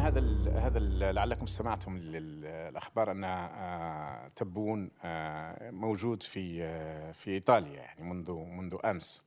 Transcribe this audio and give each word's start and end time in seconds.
هذا 0.00 0.20
هذا 0.56 0.78
لعلكم 1.12 1.44
استمعتم 1.44 1.98
للأخبار 1.98 3.10
أن 3.10 3.24
آه، 3.24 4.30
تبون 4.36 4.90
آه، 5.04 5.70
موجود 5.70 6.22
في 6.22 6.62
آه، 6.62 7.12
في 7.12 7.30
إيطاليا 7.30 7.72
يعني 7.72 8.02
منذ 8.02 8.32
منذ 8.32 8.76
أمس. 8.84 9.24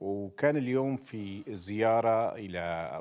وكان 0.00 0.56
اليوم 0.56 0.96
في 0.96 1.42
زيارة 1.48 2.34
إلى 2.34 2.58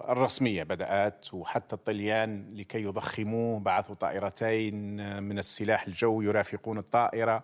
الرسمية 0.10 0.64
بدأت 0.64 1.34
وحتى 1.34 1.76
الطليان 1.76 2.54
لكي 2.54 2.84
يضخموه 2.84 3.60
بعثوا 3.60 3.96
طائرتين 3.96 4.76
من 5.24 5.40
السلاح 5.40 5.88
الجوي 5.88 6.26
يرافقون 6.26 6.78
الطائرة 6.78 7.44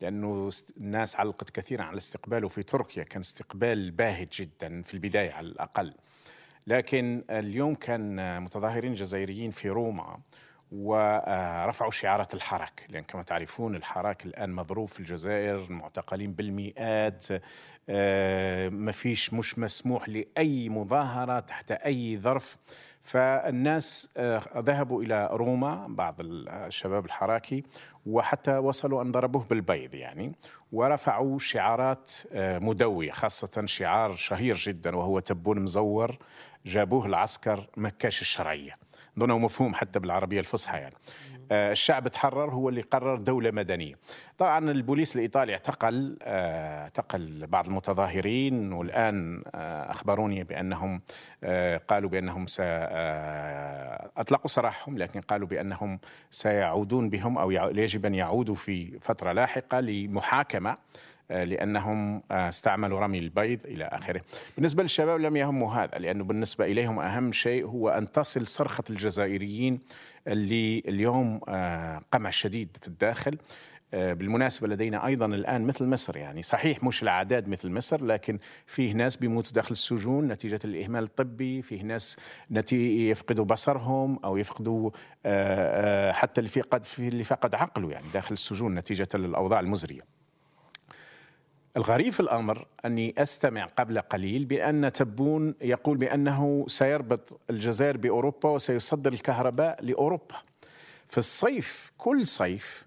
لأنه 0.00 0.50
الناس 0.76 1.16
علقت 1.16 1.50
كثيرا 1.50 1.82
على 1.82 1.98
استقباله 1.98 2.48
في 2.48 2.62
تركيا 2.62 3.02
كان 3.02 3.20
استقبال 3.20 3.90
باهت 3.90 4.34
جدا 4.34 4.82
في 4.82 4.94
البداية 4.94 5.32
على 5.32 5.46
الأقل. 5.46 5.94
لكن 6.66 7.24
اليوم 7.30 7.74
كان 7.74 8.42
متظاهرين 8.42 8.94
جزائريين 8.94 9.50
في 9.50 9.68
روما. 9.68 10.18
ورفعوا 10.74 11.90
شعارات 11.90 12.34
الحراك 12.34 12.86
لأن 12.88 13.02
كما 13.02 13.22
تعرفون 13.22 13.76
الحراك 13.76 14.26
الآن 14.26 14.52
مضروب 14.52 14.88
في 14.88 15.00
الجزائر 15.00 15.66
معتقلين 15.70 16.32
بالمئات 16.32 17.26
آه، 17.88 18.68
ما 18.68 18.92
فيش 18.92 19.34
مش 19.34 19.58
مسموح 19.58 20.08
لأي 20.08 20.68
مظاهرة 20.68 21.40
تحت 21.40 21.70
أي 21.70 22.18
ظرف. 22.18 22.56
فالناس 23.02 24.08
آه، 24.16 24.42
ذهبوا 24.56 25.02
إلى 25.02 25.28
روما 25.32 25.86
بعض 25.88 26.14
الشباب 26.20 27.04
الحراكي 27.04 27.64
وحتى 28.06 28.58
وصلوا 28.58 29.02
أن 29.02 29.12
ضربوه 29.12 29.44
بالبيض 29.50 29.94
يعني 29.94 30.32
ورفعوا 30.72 31.38
شعارات 31.38 32.12
آه، 32.32 32.58
مدوية 32.58 33.10
خاصة 33.10 33.66
شعار 33.66 34.14
شهير 34.16 34.54
جدا 34.54 34.96
وهو 34.96 35.18
تبون 35.18 35.60
مزور 35.60 36.18
جابوه 36.66 37.06
العسكر 37.06 37.66
مكاش 37.76 38.20
الشرعية. 38.20 38.83
أظنه 39.18 39.38
مفهوم 39.38 39.74
حتى 39.74 39.98
بالعربية 39.98 40.40
الفصحى 40.40 40.78
يعني. 40.78 40.94
آه، 41.52 41.72
الشعب 41.72 42.08
تحرر 42.08 42.50
هو 42.50 42.68
اللي 42.68 42.80
قرر 42.80 43.16
دولة 43.16 43.50
مدنية. 43.50 43.94
طبعا 44.38 44.70
البوليس 44.70 45.16
الإيطالي 45.16 45.52
اعتقل 45.52 46.18
آه، 46.22 46.82
اعتقل 46.82 47.46
بعض 47.46 47.66
المتظاهرين 47.66 48.72
والآن 48.72 49.42
آه، 49.54 49.90
أخبروني 49.90 50.44
بأنهم 50.44 51.02
قالوا 51.88 52.10
بأنهم 52.10 52.46
س 52.46 52.56
أطلقوا 54.16 54.48
سراحهم 54.48 54.98
لكن 54.98 55.20
قالوا 55.20 55.48
بأنهم 55.48 55.98
سيعودون 56.30 57.10
بهم 57.10 57.38
أو 57.38 57.50
يجب 57.50 58.06
أن 58.06 58.14
يعودوا 58.14 58.54
في 58.54 58.98
فترة 59.00 59.32
لاحقة 59.32 59.80
لمحاكمة. 59.80 60.74
آه، 61.34 61.44
لأنهم 61.44 62.22
آه، 62.30 62.48
استعملوا 62.48 63.00
رمي 63.00 63.18
البيض 63.18 63.66
إلى 63.66 63.84
آخره. 63.84 64.20
بالنسبة 64.56 64.82
للشباب 64.82 65.20
لم 65.20 65.36
يهموا 65.36 65.74
هذا 65.74 65.98
لأنه 65.98 66.24
بالنسبة 66.24 66.64
إليهم 66.64 66.98
أهم 66.98 67.32
شيء 67.32 67.66
هو 67.66 67.88
أن 67.88 68.12
تصل 68.12 68.46
صرخة 68.46 68.84
الجزائريين 68.90 69.80
اللي 70.28 70.82
اليوم 70.88 71.40
آه، 71.48 72.00
قمع 72.12 72.30
شديد 72.30 72.76
في 72.82 72.88
الداخل. 72.88 73.38
بالمناسبة 73.92 74.68
لدينا 74.68 75.06
أيضا 75.06 75.26
الآن 75.26 75.66
مثل 75.66 75.86
مصر 75.86 76.16
يعني 76.16 76.42
صحيح 76.42 76.84
مش 76.84 77.02
الأعداد 77.02 77.48
مثل 77.48 77.70
مصر 77.70 78.04
لكن 78.04 78.38
فيه 78.66 78.92
ناس 78.92 79.16
بيموتوا 79.16 79.52
داخل 79.52 79.70
السجون 79.70 80.28
نتيجة 80.28 80.60
الإهمال 80.64 81.02
الطبي 81.02 81.62
فيه 81.62 81.82
ناس 81.82 82.16
نتي 82.50 83.10
يفقدوا 83.10 83.44
بصرهم 83.44 84.18
أو 84.24 84.36
يفقدوا 84.36 84.90
حتى 86.12 86.38
اللي 86.38 86.50
فقد 86.50 86.84
اللي 86.98 87.24
فقد 87.24 87.54
عقله 87.54 87.90
يعني 87.90 88.06
داخل 88.14 88.32
السجون 88.32 88.74
نتيجة 88.74 89.08
الأوضاع 89.14 89.60
المزرية 89.60 90.13
الغريب 91.76 92.12
في 92.12 92.20
الأمر 92.20 92.66
أني 92.84 93.14
أستمع 93.18 93.64
قبل 93.64 94.00
قليل 94.00 94.44
بأن 94.44 94.92
تبون 94.92 95.54
يقول 95.60 95.96
بأنه 95.96 96.64
سيربط 96.68 97.40
الجزائر 97.50 97.96
بأوروبا 97.96 98.48
وسيصدر 98.48 99.12
الكهرباء 99.12 99.84
لأوروبا. 99.84 100.34
في 101.08 101.18
الصيف 101.18 101.92
كل 101.98 102.26
صيف 102.26 102.86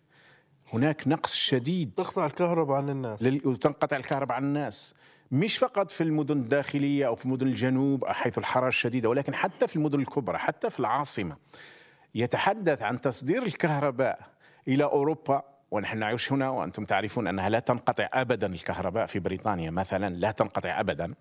هناك 0.74 1.08
نقص 1.08 1.34
شديد. 1.34 1.92
تقطع 1.98 2.26
الكهرباء 2.26 2.78
عن 2.78 2.90
الناس. 2.90 3.24
وتنقطع 3.24 3.98
الكهرباء 3.98 4.38
عن 4.38 4.44
الناس. 4.44 4.96
مش 5.32 5.58
فقط 5.58 5.92
في 5.92 6.04
المدن 6.04 6.38
الداخلية 6.38 7.08
أو 7.08 7.16
في 7.16 7.28
مدن 7.28 7.48
الجنوب 7.48 8.06
حيث 8.06 8.38
الحرارة 8.38 8.68
الشديدة 8.68 9.10
ولكن 9.10 9.36
حتى 9.36 9.68
في 9.68 9.76
المدن 9.76 10.00
الكبرى 10.00 10.38
حتى 10.38 10.70
في 10.70 10.80
العاصمة. 10.80 11.38
يتحدث 12.16 12.82
عن 12.82 13.02
تصدير 13.02 13.44
الكهرباء 13.44 14.20
إلى 14.68 14.84
أوروبا 14.84 15.57
ونحن 15.72 15.98
نعيش 15.98 16.32
هنا 16.32 16.50
وأنتم 16.50 16.86
تعرفون 16.86 17.28
أنها 17.28 17.50
لا 17.50 17.60
تنقطع 17.60 18.10
ابدا 18.14 18.48
الكهرباء 18.48 19.06
في 19.06 19.20
بريطانيا 19.20 19.72
مثلا 19.72 20.16
لا 20.16 20.32
تنقطع 20.32 20.80
ابدا. 20.80 21.14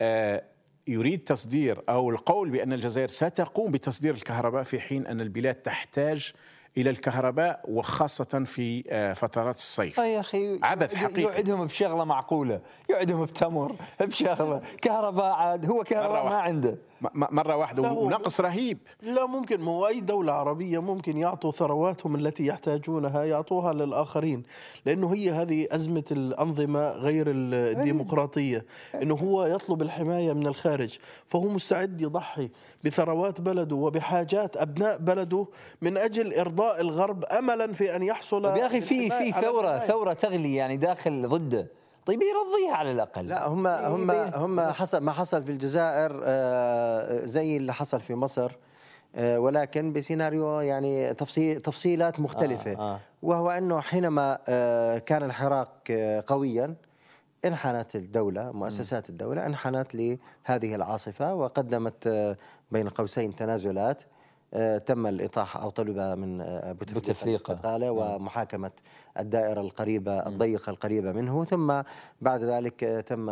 آه، 0.00 0.42
يريد 0.86 1.24
تصدير 1.24 1.82
أو 1.88 2.10
القول 2.10 2.50
بأن 2.50 2.72
الجزائر 2.72 3.08
ستقوم 3.08 3.70
بتصدير 3.70 4.14
الكهرباء 4.14 4.62
في 4.62 4.80
حين 4.80 5.06
أن 5.06 5.20
البلاد 5.20 5.54
تحتاج 5.54 6.32
إلى 6.76 6.90
الكهرباء 6.90 7.60
وخاصة 7.68 8.44
في 8.44 8.84
آه، 8.90 9.12
فترات 9.12 9.56
الصيف. 9.56 9.98
يا 9.98 10.20
أخي 10.20 10.60
عبث 10.62 10.94
حقيقي. 10.94 11.22
يوعدهم 11.22 11.66
بشغلة 11.66 12.04
معقولة. 12.04 12.60
يوعدهم 12.90 13.24
بتمر 13.24 13.76
بشغلة. 14.00 14.62
كهرباء 14.82 15.32
عاد 15.32 15.70
هو 15.70 15.84
كهرباء 15.84 16.24
ما 16.24 16.36
عنده. 16.36 16.76
مرة 17.14 17.56
واحدة 17.56 17.92
ونقص 17.92 18.40
رهيب. 18.40 18.78
لا 19.02 19.26
ممكن 19.26 19.60
مو 19.60 19.86
أي 19.86 20.00
دولة 20.00 20.32
عربية 20.32 20.78
ممكن 20.78 21.16
يعطوا 21.16 21.50
ثرواتهم 21.50 22.16
التي 22.16 22.46
يحتاجونها 22.46 23.24
يعطوها 23.24 23.72
للآخرين 23.72 24.42
لأنه 24.86 25.14
هي 25.14 25.30
هذه 25.30 25.68
أزمة 25.70 26.04
الأنظمة 26.10 26.90
غير 26.90 27.26
الديمقراطية 27.28 28.64
إنه 29.02 29.14
هو 29.14 29.46
يطلب 29.46 29.82
الحماية 29.82 30.32
من 30.32 30.46
الخارج. 30.46 30.98
فهو 31.26 31.48
مستعد 31.48 32.00
يضحي 32.00 32.50
بثروات 32.84 33.40
بلده 33.40 33.76
وبحاجات 33.76 34.56
أبناء 34.56 34.98
بلده 34.98 35.46
من 35.82 35.96
أجل 35.96 36.34
إرضاء 36.34 36.80
الغرب 36.80 37.24
املا 37.24 37.72
في 37.72 37.96
أن 37.96 38.02
يحصل 38.02 38.44
يا 38.44 38.66
أخي 38.66 38.80
في 38.80 39.10
في 39.10 39.32
ثوره 39.32 39.78
ثورة 39.78 40.12
تغلي 40.12 40.54
يعني 40.54 40.76
داخل 40.76 41.28
ضده 41.28 41.81
طيب 42.06 42.20
يرضيها 42.22 42.76
على 42.76 42.92
الأقل. 42.92 43.28
لا 43.28 43.48
هم 43.48 43.66
هم 43.66 44.10
هم 44.10 44.60
حصل 44.60 44.98
ما 44.98 45.12
حصل 45.12 45.44
في 45.44 45.52
الجزائر 45.52 46.20
آه، 46.24 47.24
زي 47.24 47.56
اللي 47.56 47.72
حصل 47.74 48.00
في 48.00 48.14
مصر 48.14 48.52
آه، 49.14 49.40
ولكن 49.40 49.92
بسيناريو 49.92 50.60
يعني 50.60 51.14
تفصيل 51.14 51.60
تفصيلات 51.60 52.20
مختلفة. 52.20 52.72
آه 52.72 52.94
آه. 52.94 53.00
وهو 53.22 53.50
أنه 53.50 53.80
حينما 53.80 54.38
آه، 54.48 54.98
كان 54.98 55.22
الحراك 55.22 55.92
قويا 56.26 56.74
انحنت 57.44 57.96
الدولة 57.96 58.52
مؤسسات 58.52 59.08
الدولة 59.08 59.46
انحنت 59.46 59.94
لهذه 59.94 60.74
العاصفة 60.74 61.34
وقدمت 61.34 62.36
بين 62.70 62.88
قوسين 62.88 63.36
تنازلات. 63.36 64.02
آه، 64.02 64.21
تم 64.86 65.06
الإطاحة 65.06 65.62
أو 65.62 65.70
طلب 65.70 65.98
من 65.98 66.40
آه، 66.40 66.72
بوتفليقة 66.72 67.30
الاستقالة 67.30 67.86
نعم. 67.86 67.96
ومحاكمة 67.96 68.70
الدائرة 69.18 69.60
القريبة 69.60 70.26
الضيقة 70.26 70.70
القريبة 70.70 71.12
منه 71.12 71.44
ثم 71.44 71.82
بعد 72.20 72.44
ذلك 72.44 72.84
آه، 72.84 73.00
تم 73.00 73.30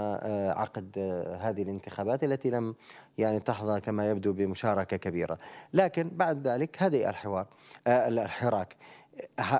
عقد 0.59 0.98
هذه 1.41 1.62
الانتخابات 1.62 2.25
التي 2.25 2.50
لم 2.50 2.75
يعني 3.19 3.41
تحظى 3.41 3.80
كما 3.80 4.10
يبدو 4.10 4.32
بمشاركة 4.32 4.97
كبيرة. 4.97 5.38
لكن 5.75 6.10
بعد 6.12 6.48
ذلك 6.48 6.82
هدئ 6.82 7.09
الحوار 7.09 7.47
الحراك 7.86 8.76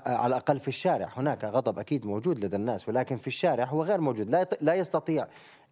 على 0.07 0.27
الأقل 0.27 0.59
في 0.59 0.69
الشارع 0.69 1.09
هناك 1.17 1.45
غضب 1.45 1.79
أكيد 1.79 2.07
موجود 2.07 2.45
لدى 2.45 2.57
الناس 2.57 2.89
ولكن 2.89 3.17
في 3.17 3.27
الشارع 3.27 3.65
هو 3.65 3.83
غير 3.83 4.01
موجود 4.01 4.31
لا 4.31 4.47
لا 4.61 4.75
يستطيع 4.75 5.27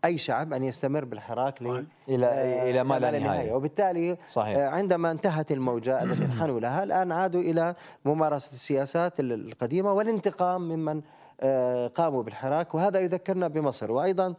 أي 0.05 0.19
شعب 0.19 0.53
أن 0.53 0.63
يستمر 0.63 1.05
بالحراك 1.05 1.63
إلى 1.63 1.87
آه 2.27 2.71
إلى 2.71 2.85
ما 2.85 2.99
لا 2.99 3.11
نهايه, 3.11 3.25
نهاية. 3.25 3.53
وبالتالي 3.53 4.17
صحيح. 4.29 4.59
آه 4.59 4.69
عندما 4.69 5.11
انتهت 5.11 5.53
الموجة 5.53 6.03
التي 6.03 6.25
انحنوا 6.33 6.61
لها 6.61 6.83
الآن 6.85 7.13
عادوا 7.13 7.41
إلى 7.41 7.75
ممارسة 8.05 8.53
السياسات 8.53 9.21
القديمة 9.21 9.93
والانتقام 9.93 10.61
ممن 10.61 11.03
آه 11.41 11.87
قاموا 11.87 12.23
بالحراك. 12.23 12.75
وهذا 12.75 13.01
يذكرنا 13.01 13.49
بمصر. 13.49 13.93
وأيضا 13.93 14.35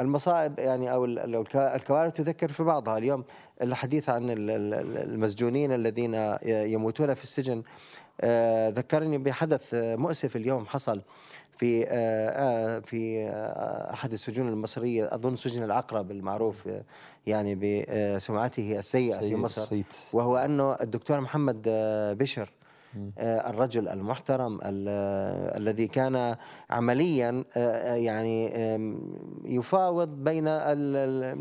المصائب 0.00 0.58
يعني 0.58 0.92
أو 0.92 1.04
الكوارث 1.54 2.12
تذكر 2.12 2.52
في 2.52 2.62
بعضها. 2.62 2.98
اليوم 2.98 3.24
الحديث 3.62 4.10
عن 4.10 4.22
المسجونين 4.30 5.72
الذين 5.72 6.36
يموتون 6.44 7.14
في 7.14 7.24
السجن 7.24 7.62
ذكرني 8.68 9.18
بحدث 9.18 9.74
مؤسف 9.74 10.36
اليوم 10.36 10.66
حصل. 10.66 11.02
في 11.56 11.86
آه، 11.88 12.28
آه، 12.28 12.80
في 12.80 13.28
أحد 13.92 14.12
السجون 14.12 14.48
المصرية 14.48 15.14
أظن 15.14 15.36
سجن 15.36 15.62
العقرب 15.62 16.10
المعروف 16.10 16.68
يعني 17.26 17.54
بسمعته 17.54 18.78
السيئة 18.78 19.18
في 19.18 19.36
مصر 19.36 19.82
وهو 20.12 20.36
أنه 20.36 20.76
الدكتور 20.80 21.20
محمد 21.20 21.62
بشر. 22.18 22.42
آه، 22.42 22.63
الرجل 23.18 23.88
المحترم 23.88 24.58
الذي 24.62 25.86
كان 25.86 26.36
عمليا 26.70 27.44
آه، 27.56 27.94
يعني 27.94 28.54
يفاوض 29.44 30.14
بين 30.14 30.48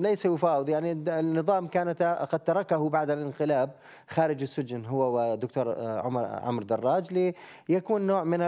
ليس 0.01 0.25
يفاوض 0.25 0.69
يعني 0.69 0.91
النظام 0.91 1.67
كان 1.67 1.89
قد 2.03 2.39
تركه 2.39 2.89
بعد 2.89 3.11
الانقلاب 3.11 3.71
خارج 4.07 4.41
السجن 4.41 4.85
هو 4.85 5.31
ودكتور 5.31 5.73
آه، 5.73 6.01
عمر 6.01 6.25
عمرو 6.25 6.65
دراج 6.65 7.33
ليكون 7.69 8.07
نوع 8.07 8.23
من 8.23 8.41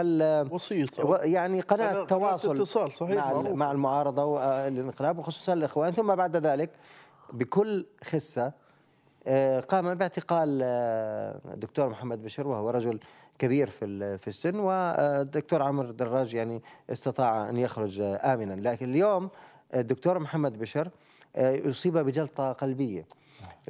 وسيط 0.52 0.90
يعني 1.24 1.60
قناة 1.60 2.04
تواصل 2.04 2.56
اتصال 2.56 2.92
صحيح 2.92 3.16
مع, 3.16 3.42
مع 3.42 3.72
المعارضة 3.72 4.24
والانقلاب 4.24 5.18
وخصوصا 5.18 5.52
الإخوان. 5.52 5.92
ثم 5.92 6.14
بعد 6.14 6.36
ذلك 6.36 6.70
بكل 7.32 7.86
خسة 8.04 8.42
آه، 8.46 8.65
قام 9.68 9.94
باعتقال 9.94 10.60
آه، 10.64 11.40
الدكتور 11.54 11.88
محمد 11.88 12.22
بشر 12.22 12.46
وهو 12.48 12.70
رجل 12.70 13.00
كبير 13.38 13.70
في 13.70 14.18
في 14.18 14.28
السن 14.28 14.58
والدكتور 14.58 15.62
عمرو 15.62 15.90
دراج 15.90 16.34
يعني 16.34 16.62
استطاع 16.92 17.50
أن 17.50 17.56
يخرج 17.56 18.00
آه، 18.00 18.34
امنا. 18.34 18.68
لكن 18.68 18.90
اليوم 18.90 19.30
الدكتور 19.74 20.18
محمد 20.18 20.58
بشر 20.58 20.90
آه، 21.36 21.70
أصيب 21.70 21.98
بجلطة 21.98 22.52
قلبية 22.52 23.06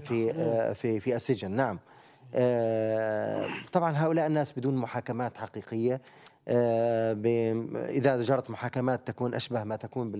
في 0.01 0.31
آه، 0.31 0.73
في 0.73 1.01
في 1.01 1.17
السجن. 1.17 1.51
نعم. 1.51 1.79
آه، 2.35 3.49
طبعا 3.73 3.93
هؤلاء 3.97 4.27
الناس 4.27 4.53
بدون 4.53 4.77
محاكمات 4.77 5.39
حقيقية 5.39 6.01
آه، 6.49 7.17
إذا 7.89 8.23
جرت 8.23 8.51
محاكمات 8.51 9.07
تكون 9.07 9.35
أشبه 9.35 9.65
ما 9.65 9.77
تكون 9.77 10.11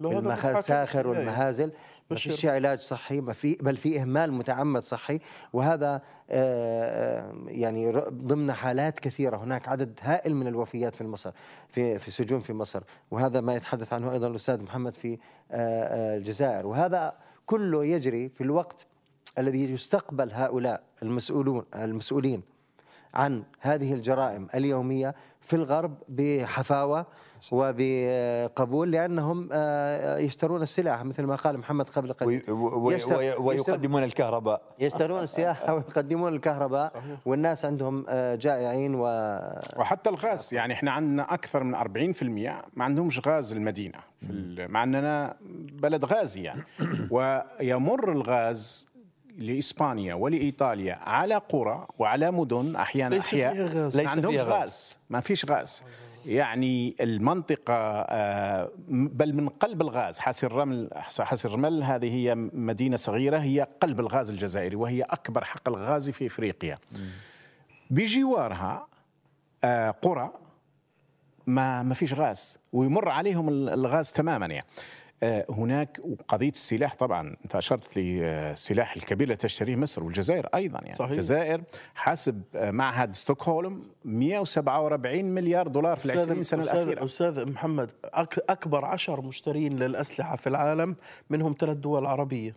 بالمساخر. 0.00 1.06
والمهازل. 1.06 1.72
ما. 2.12 2.34
فيش 2.34 2.46
علاج 2.46 2.78
صحي 2.78 3.20
ما 3.20 3.32
في 3.32 3.54
بل 3.60 3.76
في 3.76 4.00
إهمال 4.00 4.32
متعمد 4.32 4.82
صحي 4.82 5.20
وهذا 5.52 5.94
آه، 5.94 6.00
آه، 6.30 7.32
يعني 7.48 7.92
ضمن 8.08 8.52
حالات 8.52 9.00
كثيرة 9.00 9.36
هناك 9.36 9.68
عدد 9.68 10.00
هائل 10.02 10.34
من 10.34 10.46
الوفيات 10.46 10.94
في 10.94 11.04
مصر 11.04 11.30
في 11.68 11.98
في 11.98 12.10
سجون 12.10 12.40
في 12.40 12.52
مصر 12.52 12.82
وهذا 13.10 13.40
ما 13.40 13.54
يتحدث 13.54 13.92
عنه 13.92 14.12
أيضا 14.12 14.26
الأستاذ 14.26 14.62
محمد 14.62 14.94
في 14.94 15.18
آه، 15.50 16.16
الجزائر 16.16 16.66
وهذا 16.66 17.14
كله 17.46 17.84
يجري 17.84 18.28
في 18.28 18.40
الوقت 18.40 18.86
الذي 19.38 19.72
يستقبل 19.72 20.30
هؤلاء 20.32 20.82
المسؤولون 21.02 21.64
المسؤولين 21.74 22.42
عن 23.14 23.42
هذه 23.60 23.92
الجرائم 23.92 24.48
اليومية 24.54 25.14
في 25.40 25.56
الغرب 25.56 25.94
بحفاوة 26.08 27.06
وبقبول 27.52 28.90
لأنهم 28.90 29.48
آه، 29.52 30.18
يشترون 30.18 30.62
السلاح 30.62 31.04
مثل 31.04 31.22
ما 31.22 31.34
قال 31.36 31.58
محمد 31.58 31.88
قبل 31.88 32.12
قليل. 32.12 32.50
وي- 32.50 32.94
يشتر- 32.94 33.18
وي- 33.18 33.32
ويقدمون 33.36 34.04
الكهرباء. 34.04 34.62
يشترون 34.78 35.22
السياحه 35.22 35.72
ويقدمون 35.74 36.34
الكهرباء 36.34 36.92
والناس 37.26 37.64
عندهم 37.64 38.04
آه، 38.08 38.34
جائعين 38.34 38.94
و 38.94 39.02
وحتى 39.76 40.10
الغاز 40.10 40.54
يعني 40.54 40.72
إحنا 40.72 40.90
عندنا 40.90 41.34
أكثر 41.34 41.62
من 41.64 41.74
40% 41.74 41.82
ما 42.76 42.84
عندهمش 42.84 43.20
غاز 43.28 43.52
المدينة 43.52 43.98
مع 44.68 44.82
إننا 44.82 45.36
بلد 45.72 46.04
غازي 46.04 46.42
يعني. 46.42 46.62
ويمر 47.10 48.12
الغاز 48.12 48.88
لإسبانيا 49.38 50.14
ولإيطاليا 50.14 50.94
على 50.94 51.34
قرى 51.34 51.86
وعلى 51.98 52.30
مدن 52.30 52.76
أحيانا 52.76 53.14
ليس 53.14 53.24
أحياء. 53.26 53.54
فيها 53.54 53.64
غاز. 53.66 53.96
ما 53.96 54.00
ليس 54.02 54.10
عندهمش. 54.10 54.36
غاز. 54.40 54.96
ما 55.10 55.20
فيش 55.20 55.50
غاز. 55.50 55.82
يعني 56.26 56.96
المنطقة 57.00 57.74
آه، 57.74 58.70
بل 58.88 59.32
من 59.34 59.48
قلب 59.48 59.82
الغاز. 59.82 60.18
حاسي 60.18 60.46
الرمل 60.46 60.90
حاسي 60.94 61.48
الرمل 61.48 61.82
هذه 61.82 62.12
هي 62.14 62.34
مدينة 62.52 62.96
صغيرة 62.96 63.38
هي 63.38 63.66
قلب 63.80 64.00
الغاز 64.00 64.30
الجزائري 64.30 64.76
وهي 64.76 65.02
أكبر 65.02 65.44
حقل 65.44 65.72
غازي 65.74 66.12
في 66.12 66.26
إفريقيا. 66.26 66.78
بجوارها 67.90 68.86
آه، 69.64 69.90
قرى 69.90 70.30
ما 71.46 71.82
ما 71.82 71.94
فيش 71.94 72.14
غاز 72.14 72.58
ويمر 72.72 73.08
عليهم 73.08 73.48
ال- 73.48 73.68
الغاز 73.68 74.12
تماما 74.12 74.46
يعني. 74.46 74.66
هناك 75.50 76.00
قضية 76.28 76.50
السلاح 76.50 76.94
طبعا 76.94 77.36
أنت 77.44 77.56
أشرت 77.56 77.98
للسلاح 77.98 78.96
الكبير 78.96 79.26
الذي 79.26 79.36
تشتريه 79.36 79.76
مصر 79.76 80.04
والجزائر 80.04 80.48
أيضا 80.54 80.80
يعني. 80.82 80.96
صحيح. 80.96 81.10
الجزائر 81.10 81.62
حسب 81.94 82.42
آه، 82.54 82.70
معهد 82.70 83.14
ستوكهولم 83.14 83.82
147 84.04 85.24
مليار 85.24 85.68
دولار 85.68 85.96
في 85.96 86.04
العشرين 86.04 86.42
سنة 86.42 86.62
أستاذ, 86.62 86.76
الأخيرة. 86.76 87.04
أستاذ 87.04 87.50
محمد 87.50 87.90
أك 88.04 88.38
أكبر 88.48 88.84
عشر 88.84 89.20
مشترين 89.20 89.78
للأسلحة 89.78 90.36
في 90.36 90.46
العالم 90.46 90.96
منهم 91.30 91.54
ثلاث 91.60 91.76
دول 91.76 92.06
عربية. 92.06 92.54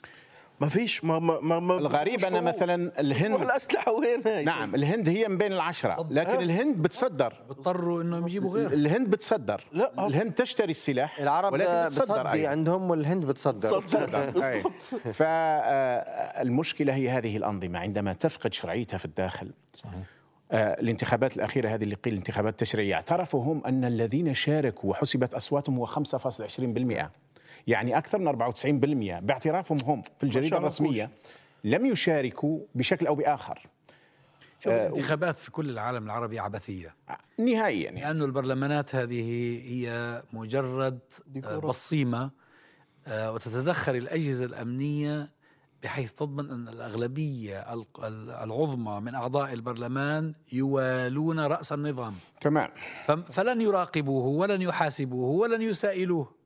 ما 0.60 0.70
فيش 0.70 1.04
ما 1.04 1.20
ما 1.20 1.60
ما, 1.60 1.78
الغريب 1.78 2.26
أن 2.26 2.34
مش 2.34 2.56
مثلا 2.56 3.00
الهند 3.00 3.42
الأسلحة 3.42 3.92
وين 3.92 4.22
هاي 4.28 4.44
نعم 4.44 4.76
الهند 4.76 5.10
هي 5.10 5.28
من 5.28 5.38
بين 5.38 5.54
العشرة 5.54 6.08
لكن 6.12 6.40
الهند 6.40 6.78
بتصدر. 6.78 7.34
اضطروا 7.50 8.02
إنهم 8.02 8.28
يجيبوا 8.28 8.50
غيره 8.50 8.74
الهند 8.74 9.10
بتصدر. 9.10 9.64
لا. 9.72 10.08
الهند 10.08 10.34
تشتري 10.34 10.72
السلاح 10.72 11.20
العرب 11.20 11.54
ولكن 11.54 11.86
بتصدر 11.86 12.32
أيضا. 12.32 12.50
عندهم 12.50 12.90
والهند 12.90 13.26
بتصدر. 13.26 13.82
فالمشكلة 15.20 16.96
هي 16.96 17.10
هذه 17.10 17.38
الأنظمة. 17.38 17.80
عندما 17.80 18.14
تفقد 18.14 18.54
شرعيتها 18.54 18.98
في 18.98 19.06
الداخل 19.06 19.52
صحيح. 19.74 19.94
الانتخابات 20.52 21.38
الأخيرة 21.38 21.70
هذه 21.70 21.84
اللي 21.84 21.96
قيل 21.96 22.14
انتخابات 22.14 22.60
تشريعية 22.60 22.94
اعترفوا 22.94 23.44
هم 23.44 23.66
أن 23.66 23.86
الذين 23.86 24.34
شاركوا 24.34 24.90
وحسبت 24.90 25.34
أصواتهم 25.34 25.78
هو 25.78 25.88
5.20% 25.88 27.25
يعني 27.68 27.98
أكثر 27.98 28.18
من 28.18 28.28
94% 28.28 29.20
باعترافهم 29.24 29.78
هم 29.84 30.02
في 30.02 30.24
الجريدة 30.24 30.50
شاركوش. 30.50 30.62
الرسمية 30.62 31.10
لم 31.64 31.86
يشاركوا 31.86 32.60
بشكل 32.76 33.08
أو 33.08 33.16
بآخر. 33.16 33.68
شوف 34.60 34.74
الانتخابات 34.74 35.36
في 35.36 35.52
كل 35.52 35.70
العالم 35.70 36.06
العربي 36.06 36.40
عبثية. 36.40 36.96
نهائيا 37.38 37.84
يعني. 37.84 38.02
لأن 38.02 38.22
البرلمانات 38.22 38.96
هذه 38.96 39.22
هي 39.70 40.24
مجرد 40.34 41.00
آه، 41.44 41.58
بصيمة 41.58 42.32
آه، 43.08 43.32
وتتدخل 43.32 43.96
الأجهزة 43.96 44.46
الأمنية 44.46 45.36
بحيث 45.84 46.14
تضمن 46.14 46.50
أن 46.50 46.68
الأغلبية 46.68 47.66
العظمى 48.44 49.00
من 49.00 49.16
أعضاء 49.16 49.54
البرلمان 49.54 50.34
يوالون 50.54 51.40
رأس 51.40 51.74
النظام. 51.74 52.16
تمام. 52.42 52.70
فلن 53.32 53.62
يراقبوه 53.62 54.26
ولن 54.26 54.62
يحاسبوه 54.62 55.30
ولن 55.30 55.62
يسائلوه. 55.62 56.45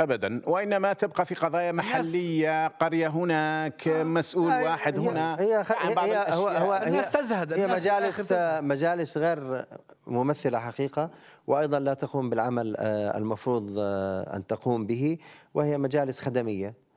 ابدا. 0.00 0.42
وإنما 0.46 0.92
تبقى 0.92 1.24
في 1.26 1.34
قضايا 1.34 1.72
محلية 1.72 2.66
قرية 2.68 3.08
هناك 3.08 3.88
مسؤول 3.88 4.50
هي- 4.52 4.64
واحد 4.64 4.98
هي- 4.98 5.08
هنا. 5.08 5.40
هي, 5.40 5.64
خ... 5.64 5.72
عن 5.72 5.94
بعض 5.94 6.08
هي 6.08 6.26
هو. 6.28 6.48
هو 6.48 6.82
الناس 6.86 7.10
تزهد، 7.10 7.52
هي 7.52 7.66
مجالس. 7.66 8.32
مجالس 8.60 9.18
غير 9.18 9.64
ممثلة 10.06 10.58
حقيقة 10.58 11.10
وأيضا 11.46 11.78
لا 11.78 11.94
تقوم 11.94 12.30
بالعمل 12.30 12.76
آه، 12.78 13.18
المفروض 13.18 13.74
آه، 13.78 14.36
أن 14.36 14.46
تقوم 14.46 14.86
به 14.86 15.18
وهي 15.54 15.78
مجالس 15.78 16.20
خدمية. 16.20 16.68
آه، 16.68 16.87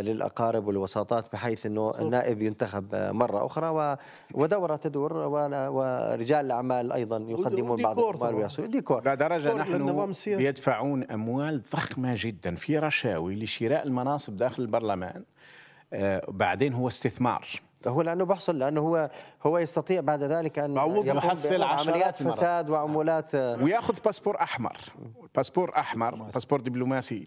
للأقارب 0.00 0.66
والوساطات 0.66 1.32
بحيث 1.32 1.66
إنه 1.66 1.92
النائب 2.00 2.42
ينتخب 2.42 2.94
آه، 2.94 3.12
مرة 3.12 3.46
أخرى 3.46 3.96
ودورة 4.34 4.76
تدور 4.76 5.12
ولا- 5.16 5.68
ورجال 5.68 6.46
الأعمال 6.46 6.92
أيضا 6.92 7.16
يقدمون 7.16 7.82
بعض 7.82 7.98
الاموال. 8.14 8.34
ويحصلون 8.42 8.70
ديكور 8.70 9.00
للنظام 9.78 10.10
نحن. 10.10 10.40
يدفعون 10.40 11.04
أموال 11.04 11.62
ضخمة 11.72 12.14
جدا 12.16 12.54
في 12.54 12.78
رشاوي 12.78 13.34
لشراء 13.34 13.86
المناصب 13.86 14.36
داخل 14.36 14.62
البرلمان 14.62 15.22
آه 15.92 16.22
بعدين 16.28 16.72
هو 16.74 16.88
استثمار 16.88 17.46
هو 17.86 18.02
لأنه 18.02 18.24
بحصل 18.24 18.58
لأنه 18.58 18.80
هو 18.80 19.10
هو 19.42 19.58
يستطيع 19.58 20.00
بعد 20.00 20.22
ذلك 20.22 20.58
أن 20.58 20.76
يحصل 20.76 21.54
المرات. 21.54 22.22
فساد 22.22 22.70
وعمولات 22.70 23.34
آه، 23.34 23.62
ويأخذ 23.62 23.94
باسبور 24.04 24.40
أحمر 24.40 24.76
باسبور 25.34 25.72
أحمر 25.76 26.14
باسبور 26.14 26.60
دبلوماسي 26.60 27.26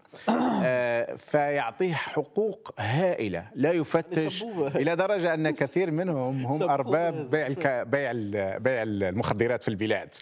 آه 0.63 1.15
فيعطيه 1.15 1.93
حقوق 1.93 2.73
هائلة 2.79 3.45
لا 3.55 3.71
يفتش. 3.71 4.43
إلى 4.75 4.95
درجة 4.95 5.33
أن 5.33 5.49
كثير 5.49 5.91
منهم 5.91 6.45
هم. 6.45 6.63
أرباب 6.63 7.29
بيع 7.31 7.47
الك... 7.47 7.67
بيع. 7.87 8.11
بيع 8.57 8.83
المخدرات 8.83 9.63
في 9.63 9.67
البلاد 9.69 10.15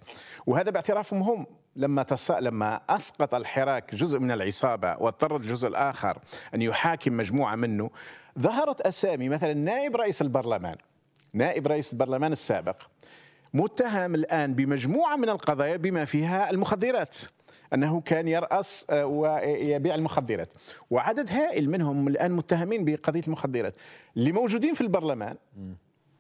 وهذا 0.48 0.72
باعترافهم 0.72 1.22
هم 1.22 1.46
لما 1.76 2.04
تص... 2.04 2.32
لما 2.32 2.82
أسقط 2.90 3.36
الحراك 3.36 3.96
جزء 3.96 4.20
من 4.20 4.32
العصابة 4.32 4.96
واضطر 5.00 5.36
الجزء 5.36 5.68
الآخر 5.68 6.18
أن 6.56 6.62
يحاكم 6.62 7.18
مجموعة 7.18 7.56
منه 7.56 7.90
ظهرت 8.40 8.82
أسامي 8.82 9.30
مثلا 9.30 9.54
نائب 9.54 9.96
رئيس 9.96 10.22
البرلمان 10.22 10.76
نائب 11.34 11.68
رئيس 11.68 11.94
البرلمان 11.94 12.32
السابق 12.32 12.76
متهم 13.54 14.16
الآن 14.16 14.54
بمجموعة 14.54 15.16
من 15.16 15.30
القضايا 15.30 15.78
بما 15.78 16.06
فيها 16.06 16.50
المخدرات 16.50 17.18
أنه 17.74 18.02
كان 18.02 18.28
يرأس 18.28 18.86
آه، 18.90 19.06
ويبيع 19.06 19.96
المخدرات. 19.96 20.54
وعدد 20.90 21.32
هائل 21.32 21.70
منهم 21.70 22.08
الآن 22.08 22.32
متهمين 22.32 22.86
بقضية 22.86 23.22
المخدرات. 23.28 23.76
اللي 24.18 24.32
موجودين 24.32 24.74
في 24.74 24.82
البرلمان 24.82 25.36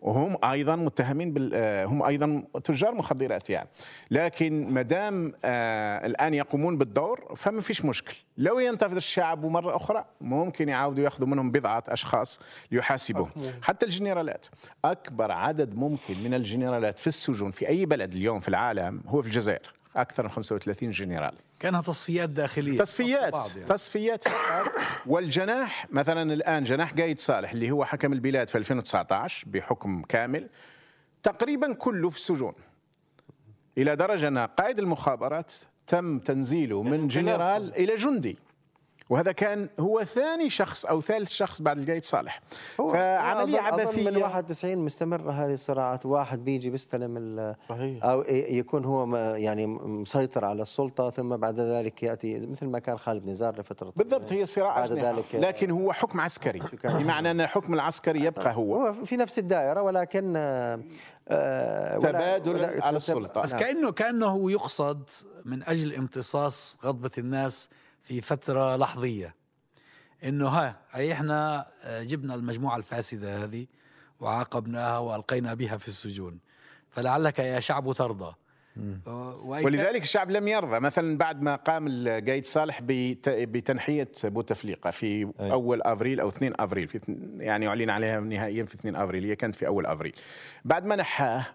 وهم 0.01 0.37
أيضا 0.43 0.75
متهمين 0.75 1.33
بال 1.33 1.51
آه، 1.53 1.85
هم 1.85 2.03
أيضا 2.03 2.43
تجار 2.63 2.95
مخدرات 2.95 3.49
يعني. 3.49 3.69
لكن 4.11 4.69
ما 4.69 4.81
دام 4.81 5.33
آه، 5.45 6.05
الآن 6.05 6.33
يقومون 6.33 6.77
بالدور 6.77 7.33
فما 7.35 7.61
فيش 7.61 7.85
مشكل. 7.85 8.17
لو 8.37 8.59
ينتفض 8.59 8.95
الشعب 8.95 9.45
مرة 9.45 9.75
أخرى 9.75 10.05
ممكن 10.21 10.69
يعاودوا 10.69 11.03
يأخذوا 11.03 11.27
منهم 11.27 11.51
بضعة 11.51 11.83
أشخاص 11.87 12.39
ليحاسبوهم 12.71 13.31
حتى 13.61 13.85
الجنرالات. 13.85 14.45
أكبر 14.85 15.31
عدد 15.31 15.75
ممكن 15.75 16.23
من 16.23 16.33
الجنرالات 16.33 16.99
في 16.99 17.07
السجون 17.07 17.51
في 17.51 17.67
أي 17.67 17.85
بلد 17.85 18.13
اليوم 18.13 18.39
في 18.39 18.47
العالم 18.47 19.01
هو 19.07 19.21
في 19.21 19.27
الجزائر. 19.27 19.76
أكثر 19.96 20.24
من 20.24 20.29
35 20.29 20.91
جنرال. 20.91 21.34
كأنها 21.60 21.82
تصفيات 21.82 22.29
داخلية. 22.29 22.79
تصفيات 22.79 23.34
يعني. 23.34 23.67
تصفيات 23.67 24.27
فقط. 24.27 24.72
والجناح 25.06 25.88
مثلا 25.91 26.34
الآن 26.34 26.63
جناح 26.63 26.94
قايد 26.94 27.20
صالح 27.20 27.51
اللي 27.51 27.72
هو 27.72 27.86
حكم 27.86 28.13
البلاد 28.13 28.50
في 28.50 28.58
2019 28.58 29.48
بحكم 29.50 30.01
كامل 30.01 30.50
تقريبا 31.24 31.74
كله 31.74 32.10
في 32.10 32.17
السجون. 32.17 32.53
إلى 33.77 33.96
درجة 33.96 34.27
أن 34.27 34.38
قائد 34.38 34.79
المخابرات 34.79 35.53
تم 35.88 36.20
تنزيله 36.20 36.84
من 36.84 37.08
جنرال 37.08 37.75
إلى 37.75 37.96
جندي. 37.96 38.38
وهذا 39.09 39.31
كان 39.31 39.69
هو 39.79 40.03
ثاني 40.03 40.49
شخص 40.49 40.85
أو 40.85 41.01
ثالث 41.01 41.29
شخص 41.29 41.61
بعد 41.61 41.77
القايد 41.77 42.05
صالح 42.05 42.41
هو 42.81 42.89
فعملية 42.89 43.57
أظن- 43.57 43.61
أظن 43.73 43.79
عبثية 43.79 44.09
من 44.09 44.17
91 44.17 44.77
مستمرة 44.77 45.31
هذه 45.31 45.53
الصراعات 45.53 46.05
واحد 46.05 46.45
بيجي 46.45 46.69
بيستلم 46.69 47.17
ال- 47.17 47.55
صحيح. 47.69 48.03
أو 48.05 48.21
ي- 48.21 48.57
يكون 48.57 48.85
هو 48.85 49.05
ما- 49.05 49.37
يعني 49.37 49.65
مسيطر 49.67 50.45
على 50.45 50.61
السلطة 50.61 51.09
ثم 51.09 51.37
بعد 51.37 51.59
ذلك 51.59 52.03
يأتي 52.03 52.39
مثل 52.39 52.65
ما 52.67 52.79
كان 52.79 52.97
خالد 52.97 53.25
نزار 53.29 53.59
لفترة 53.59 53.93
بالضبط 53.95 54.31
هي 54.33 54.45
صراع 54.45 54.79
بعد. 54.79 54.91
ذلك 54.93 55.25
لكن 55.35 55.71
هو 55.71 55.93
حكم 55.93 56.21
عسكري 56.21 56.59
كان؟ 56.59 56.97
بمعنى 57.03 57.31
أن 57.31 57.41
الحكم 57.41 57.73
العسكري 57.73 58.23
يبقى 58.23 58.55
هو 58.55 58.75
هو 58.75 58.93
في 58.93 59.17
نفس 59.17 59.39
الدائرة 59.39 59.81
ولكن 59.81 60.33
آه، 60.37 60.79
آه، 61.29 61.97
تبادل 61.97 62.81
على 62.83 62.97
السلطة. 62.97 63.41
بس 63.41 63.53
نعم. 63.53 63.61
كأنه 63.63 63.91
كانه 63.91 64.51
يقصد 64.51 65.09
من 65.45 65.63
أجل 65.63 65.95
امتصاص 65.95 66.77
غضبة 66.85 67.11
الناس 67.17 67.69
في 68.07 68.21
فترة 68.21 68.75
لحظية. 68.75 69.35
إنه 70.23 70.47
ها 70.47 70.75
هي 70.91 71.13
إحنا 71.13 71.65
آه، 71.83 72.03
جبنا 72.03 72.35
المجموعة 72.35 72.77
الفاسدة 72.77 73.43
هذه 73.43 73.65
وعاقبناها 74.19 74.97
وألقينا 74.97 75.53
بها 75.53 75.77
في 75.77 75.87
السجون. 75.87 76.39
فلعلك 76.89 77.39
يا 77.39 77.59
شعب 77.59 77.93
ترضى. 77.93 78.35
ولذلك 79.45 80.01
الشعب 80.01 80.31
لم 80.31 80.47
يرضى. 80.47 80.79
مثلا 80.79 81.17
بعد 81.17 81.41
ما 81.41 81.55
قام 81.55 81.87
القايد 81.89 82.45
صالح 82.45 82.79
بت- 82.81 83.29
بتنحية 83.29 84.07
بوتفليقة 84.23 84.91
في 84.91 85.31
أول 85.39 85.81
أفريل 85.81 86.19
أو 86.19 86.27
2 86.27 86.53
أفريل 86.59 86.87
في 86.87 86.99
يعني 87.39 87.67
أعلن 87.67 87.89
عليها 87.89 88.19
نهائيا 88.19 88.63
في 88.65 88.75
2 88.75 88.95
أفريل 88.95 89.23
هي 89.25 89.35
كانت 89.35 89.55
في 89.55 89.67
أول 89.67 89.85
أفريل. 89.85 90.15
بعد 90.65 90.85
ما 90.85 90.95
نحاه 90.95 91.45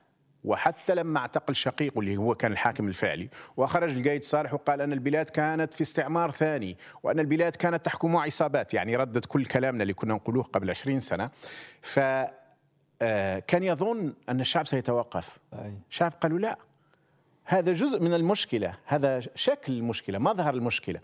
وحتى 0.45 0.95
لما 0.95 1.19
اعتقل 1.19 1.55
شقيقه 1.55 2.01
اللي 2.01 2.17
هو 2.17 2.35
كان 2.35 2.53
الحاكم 2.53 2.89
الفعلي 2.89 3.29
وخرج 3.57 3.97
القايد 3.97 4.25
صالح 4.25 4.55
وقال 4.55 4.81
أن 4.81 4.93
البلاد 4.93 5.29
كانت 5.29 5.75
في 5.75 5.83
استعمار 5.83 6.31
ثاني 6.31 6.77
وأن 7.03 7.21
البلاد 7.21 7.57
كانت 7.57 7.85
تحكمها 7.85 8.23
عصابات 8.23 8.75
يعني 8.75 8.97
ردت 8.97 9.27
كل 9.27 9.45
كلامنا 9.47 9.83
اللي 9.83 9.95
كنا 9.95 10.15
نقولوه 10.15 10.43
قبل 10.45 10.71
20 10.71 11.01
سنة. 11.01 11.31
ف 11.83 12.01
آه، 13.03 13.39
كان 13.39 13.63
يظن 13.63 14.15
أن 14.29 14.41
الشعب 14.41 14.67
سيتوقف. 14.67 15.39
الشعب 15.91 16.13
قالوا 16.21 16.39
لا. 16.39 16.59
هذا 17.45 17.73
جزء 17.73 18.01
من 18.01 18.15
المشكلة 18.15 18.75
هذا 18.85 19.21
شكل 19.35 19.73
المشكلة 19.73 20.19
مظهر 20.19 20.55
المشكلة. 20.55 21.01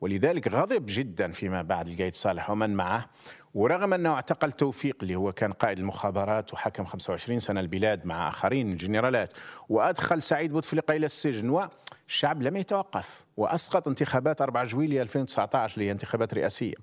ولذلك 0.00 0.48
غضب 0.48 0.84
جدا 0.88 1.32
فيما 1.32 1.62
بعد 1.62 1.88
القايد 1.88 2.14
صالح 2.14 2.50
ومن 2.50 2.70
معه. 2.70 3.06
ورغم 3.54 3.94
أنه 3.94 4.14
اعتقل 4.14 4.52
توفيق 4.52 4.96
اللي 5.02 5.14
هو 5.14 5.32
كان 5.32 5.52
قائد 5.52 5.78
المخابرات 5.78 6.54
وحكم 6.54 6.84
25 6.84 7.38
سنة 7.38 7.60
البلاد 7.60 8.06
مع 8.06 8.28
آخرين 8.28 8.72
الجنرالات 8.72 9.32
وأدخل 9.68 10.22
سعيد 10.22 10.52
بوتفليقة 10.52 10.96
إلى 10.96 11.06
السجن 11.06 11.50
والشعب 11.50 12.42
لم 12.42 12.56
يتوقف 12.56 13.24
وأسقط 13.36 13.88
انتخابات 13.88 14.42
4 14.42 14.64
جويلية 14.64 15.02
2019 15.02 15.74
اللي 15.74 15.86
هي 15.86 15.92
انتخابات 15.92 16.34
رئاسية. 16.34 16.74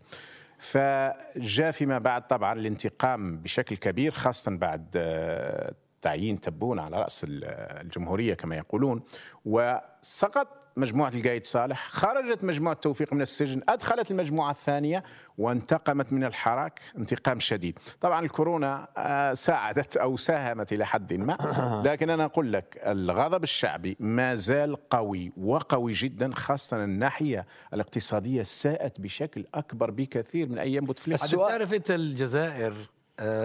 فجاء 0.57 1.71
فيما 1.71 1.97
بعد 1.97 2.27
طبعا 2.27 2.53
الانتقام 2.53 3.37
بشكل 3.37 3.75
كبير 3.75 4.11
خاصة 4.11 4.51
بعد 4.51 4.87
آه، 4.95 5.73
تعيين 6.01 6.41
تبون 6.41 6.79
على 6.79 6.97
رأس 7.01 7.23
ال- 7.23 7.43
الجمهورية 7.81 8.33
كما 8.33 8.55
يقولون. 8.55 9.01
وسقط 9.45 10.67
مجموعة 10.77 11.09
القايد 11.09 11.45
صالح 11.45 11.87
خرجت 11.89 12.43
مجموعة 12.43 12.73
توفيق 12.75 13.13
من 13.13 13.21
السجن 13.21 13.61
أدخلت 13.69 14.11
المجموعة 14.11 14.51
الثانية 14.51 15.03
وانتقمت 15.37 16.13
من 16.13 16.23
الحراك 16.23 16.79
انتقام 16.97 17.39
شديد. 17.39 17.79
طبعا 18.01 18.25
الكورونا 18.25 18.87
آه، 18.97 19.33
ساعدت 19.33 19.97
أو 19.97 20.17
ساهمت 20.17 20.73
إلى 20.73 20.85
حد 20.85 21.13
ما. 21.13 21.37
لكن 21.85 22.09
أنا 22.09 22.25
أقول 22.25 22.53
لك 22.53 22.81
الغضب 22.85 23.43
الشعبي 23.43 23.97
ما 23.99 24.35
زال 24.35 24.89
قوي 24.89 25.31
وقوي 25.37 25.91
جدا 25.91 26.31
خاصة 26.33 26.83
الناحية 26.83 27.45
الاقتصادية 27.73 28.43
ساءت 28.43 29.01
بشكل 29.01 29.45
أكبر 29.53 29.91
بكثير 29.91 30.49
من 30.49 30.57
أيام 30.57 30.85
بوتفليقة. 30.85 31.21
عاد 31.21 31.35
بتعرف 31.35 31.73
أنت 31.73 31.91
الجزائر 31.91 32.73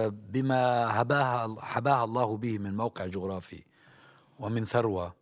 بما 0.08 0.86
هباها 1.00 1.56
حباها 1.60 2.04
الله 2.04 2.36
به 2.36 2.58
من 2.58 2.76
موقع 2.76 3.06
جغرافي 3.06 3.62
ومن 4.38 4.64
ثروة 4.64 5.14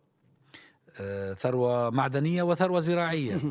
آه، 0.99 1.33
ثروة 1.33 1.89
معدنية 1.89 2.43
وثروة 2.43 2.79
زراعية. 2.79 3.41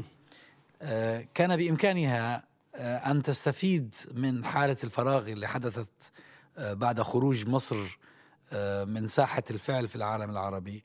آه، 0.82 1.26
كان 1.34 1.56
بإمكانها 1.56 2.44
آه، 2.74 2.96
أن 2.96 3.22
تستفيد 3.22 3.94
من 4.14 4.44
حالة 4.44 4.76
الفراغ 4.84 5.28
اللي 5.28 5.48
حدثت 5.48 6.12
بعد 6.58 7.02
خروج 7.02 7.46
مصر 7.48 7.98
من 8.86 9.08
ساحة 9.08 9.42
الفعل 9.50 9.88
في 9.88 9.96
العالم 9.96 10.30
العربي. 10.30 10.84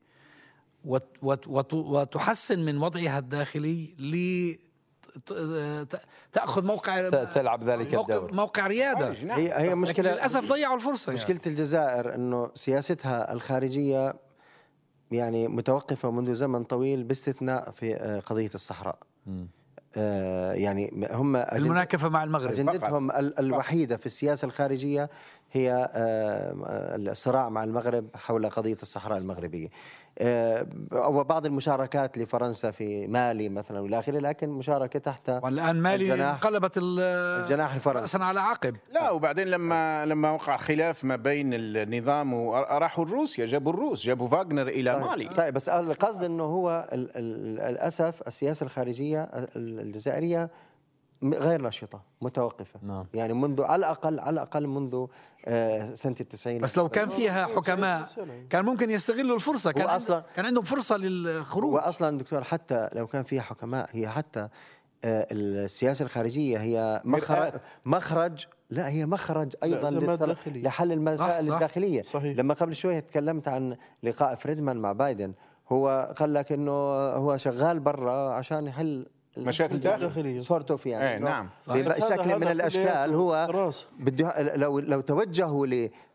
وت- 0.86 1.18
وت- 1.22 1.48
وت- 1.48 1.74
وتحسن 1.74 2.60
من 2.66 2.78
وضعها 2.78 3.20
الداخلي 3.20 3.96
تأخذ 6.32 6.66
موقع 6.66 7.24
تلعب 7.24 7.64
ذلك 7.64 7.94
موقع, 7.94 8.16
الدور. 8.16 8.34
موقع 8.34 8.68
ريادة 8.68 9.10
هي 9.12 9.54
هي 9.54 9.70
لكن 9.70 9.80
مشكلة 9.80 10.12
للأسف 10.12 10.50
ضيعوا 10.50 10.76
الفرصة 10.76 11.10
يعني. 11.12 11.22
مشكلة 11.24 11.40
الجزائر 11.48 12.16
إنه 12.16 12.52
سياستها 12.56 13.34
الخارجية 13.34 14.16
يعني 15.12 15.48
متوقفة 15.48 16.12
منذ 16.12 16.34
زمن 16.34 16.64
طويل 16.64 17.04
باستثناء 17.04 17.72
في 17.72 17.96
آه، 17.96 18.20
قضية 18.20 18.52
الصحراء. 18.56 18.98
آه، 19.98 20.54
يعني 20.54 21.08
هم 21.12 21.36
المناكفه 21.36 22.10
مع 22.10 22.24
المغرب 22.24 22.52
أجندتهم 22.52 23.12
ال- 23.12 23.40
الوحيدة 23.40 23.98
في 23.98 24.06
السياسة 24.06 24.46
الخارجية 24.46 25.10
هي 25.52 25.90
آه، 25.94 26.96
الصراع 26.96 27.50
مع 27.50 27.64
المغرب 27.64 28.08
حول 28.16 28.50
قضية 28.50 28.78
الصحراء 28.82 29.18
المغربية. 29.18 29.68
آه، 30.20 30.68
وبعض 30.94 31.46
المشاركات 31.46 32.18
لفرنسا 32.18 32.72
في 32.72 33.08
مالي 33.08 33.50
مثلا 33.50 33.80
والى 33.80 34.00
آخره 34.00 34.20
لكن 34.20 34.50
مشاركة 34.50 35.00
تحت 35.00 35.30
والآن 35.44 35.76
مالي 35.82 36.04
الجناح- 36.14 36.34
انقلبت 36.34 36.78
ال- 36.78 37.00
الجناح 37.44 37.74
الفرنسي. 37.74 38.02
راسا 38.02 38.18
على 38.18 38.40
عقب. 38.40 38.76
لا 38.94 39.10
وبعدين 39.12 39.48
لما 39.48 40.06
لما 40.06 40.32
وقع 40.32 40.58
خلاف 40.58 41.04
ما 41.04 41.16
بين 41.16 41.50
النظام 41.54 42.34
وراحوا 42.34 43.06
روسيا 43.06 43.46
جابوا 43.46 43.74
الروس 43.74 44.04
جابوا 44.06 44.28
فاغنر 44.28 44.68
إلى 44.68 45.00
مالي. 45.00 45.30
صحيح 45.34 45.50
بس 45.50 45.70
القصد 45.70 46.24
إنه 46.24 46.44
هو 46.44 46.88
ال 46.94 47.18
ال 47.18 47.56
للأسف 47.72 48.22
السياسة 48.28 48.64
الخارجية 48.64 49.22
ال- 49.24 49.80
الجزائرية 49.80 50.50
غير 51.24 51.62
نشطه 51.62 52.02
متوقفة 52.22 52.80
نعم. 52.84 53.06
يعني 53.14 53.34
منذ 53.34 53.62
على 53.64 53.80
الأقل 53.80 54.20
على 54.20 54.34
الأقل 54.34 54.68
منذ 54.68 55.06
آه، 55.46 55.94
سنة 55.96 56.16
التسعين 56.22 56.62
بس 56.62 56.78
لو 56.78 56.90
كان 56.90 57.10
فيها 57.10 57.46
حكماء 57.46 58.08
كان 58.50 58.66
ممكن 58.66 58.90
يستغلوا 58.90 59.36
الفرصة 59.36 59.72
كان 59.72 60.00
أصلاً- 60.00 60.36
كان 60.36 60.46
عندهم 60.46 60.64
فرصة 60.64 60.98
للخروج 60.98 61.74
واصلا 61.74 62.18
دكتور 62.18 62.44
حتى 62.44 62.90
لو 62.94 63.08
كان 63.08 63.24
فيها 63.24 63.42
حكماء 63.42 63.90
هي 63.94 64.10
حتى 64.10 64.48
آه، 65.04 65.28
السياسة 65.32 66.04
الخارجية 66.06 66.58
هي 66.58 67.02
مخرج. 67.06 67.54
مخرج 67.86 68.46
لا 68.70 68.90
هي 68.90 69.06
مخرج 69.06 69.54
أيضا. 69.64 69.90
لحل 70.48 70.92
المسائل 70.92 71.20
صح، 71.46 71.48
صح. 71.50 71.54
الداخلية 71.54 72.04
صحيح. 72.04 72.38
لما 72.38 72.54
قبل 72.54 72.76
شوية 72.76 73.00
تكلمت 73.00 73.48
عن 73.48 73.78
لقاء 74.04 74.36
فريدمان 74.36 74.78
مع 74.78 74.92
بايدن 74.92 75.34
هو 75.72 76.14
قال 76.20 76.34
لك 76.34 76.52
إنه 76.52 76.72
هو 76.98 77.38
شغال 77.38 77.80
برا 77.80 78.30
عشان 78.34 78.68
يحل 78.68 79.06
مشاكل 79.38 79.78
داخل. 79.78 80.02
داخلية. 80.02 80.40
sort 80.40 80.72
of 80.72 80.86
يعني 80.86 81.10
إيه، 81.10 81.18
إنه 81.18 81.30
نعم. 81.30 81.50
هذا- 81.70 81.82
بشكل 81.98 82.36
من 82.40 82.48
الأشكال 82.48 83.14
هو. 83.14 83.72
بده 84.00 84.56
لو 84.56 84.80
لو 84.80 85.02
توجهوا 85.02 85.68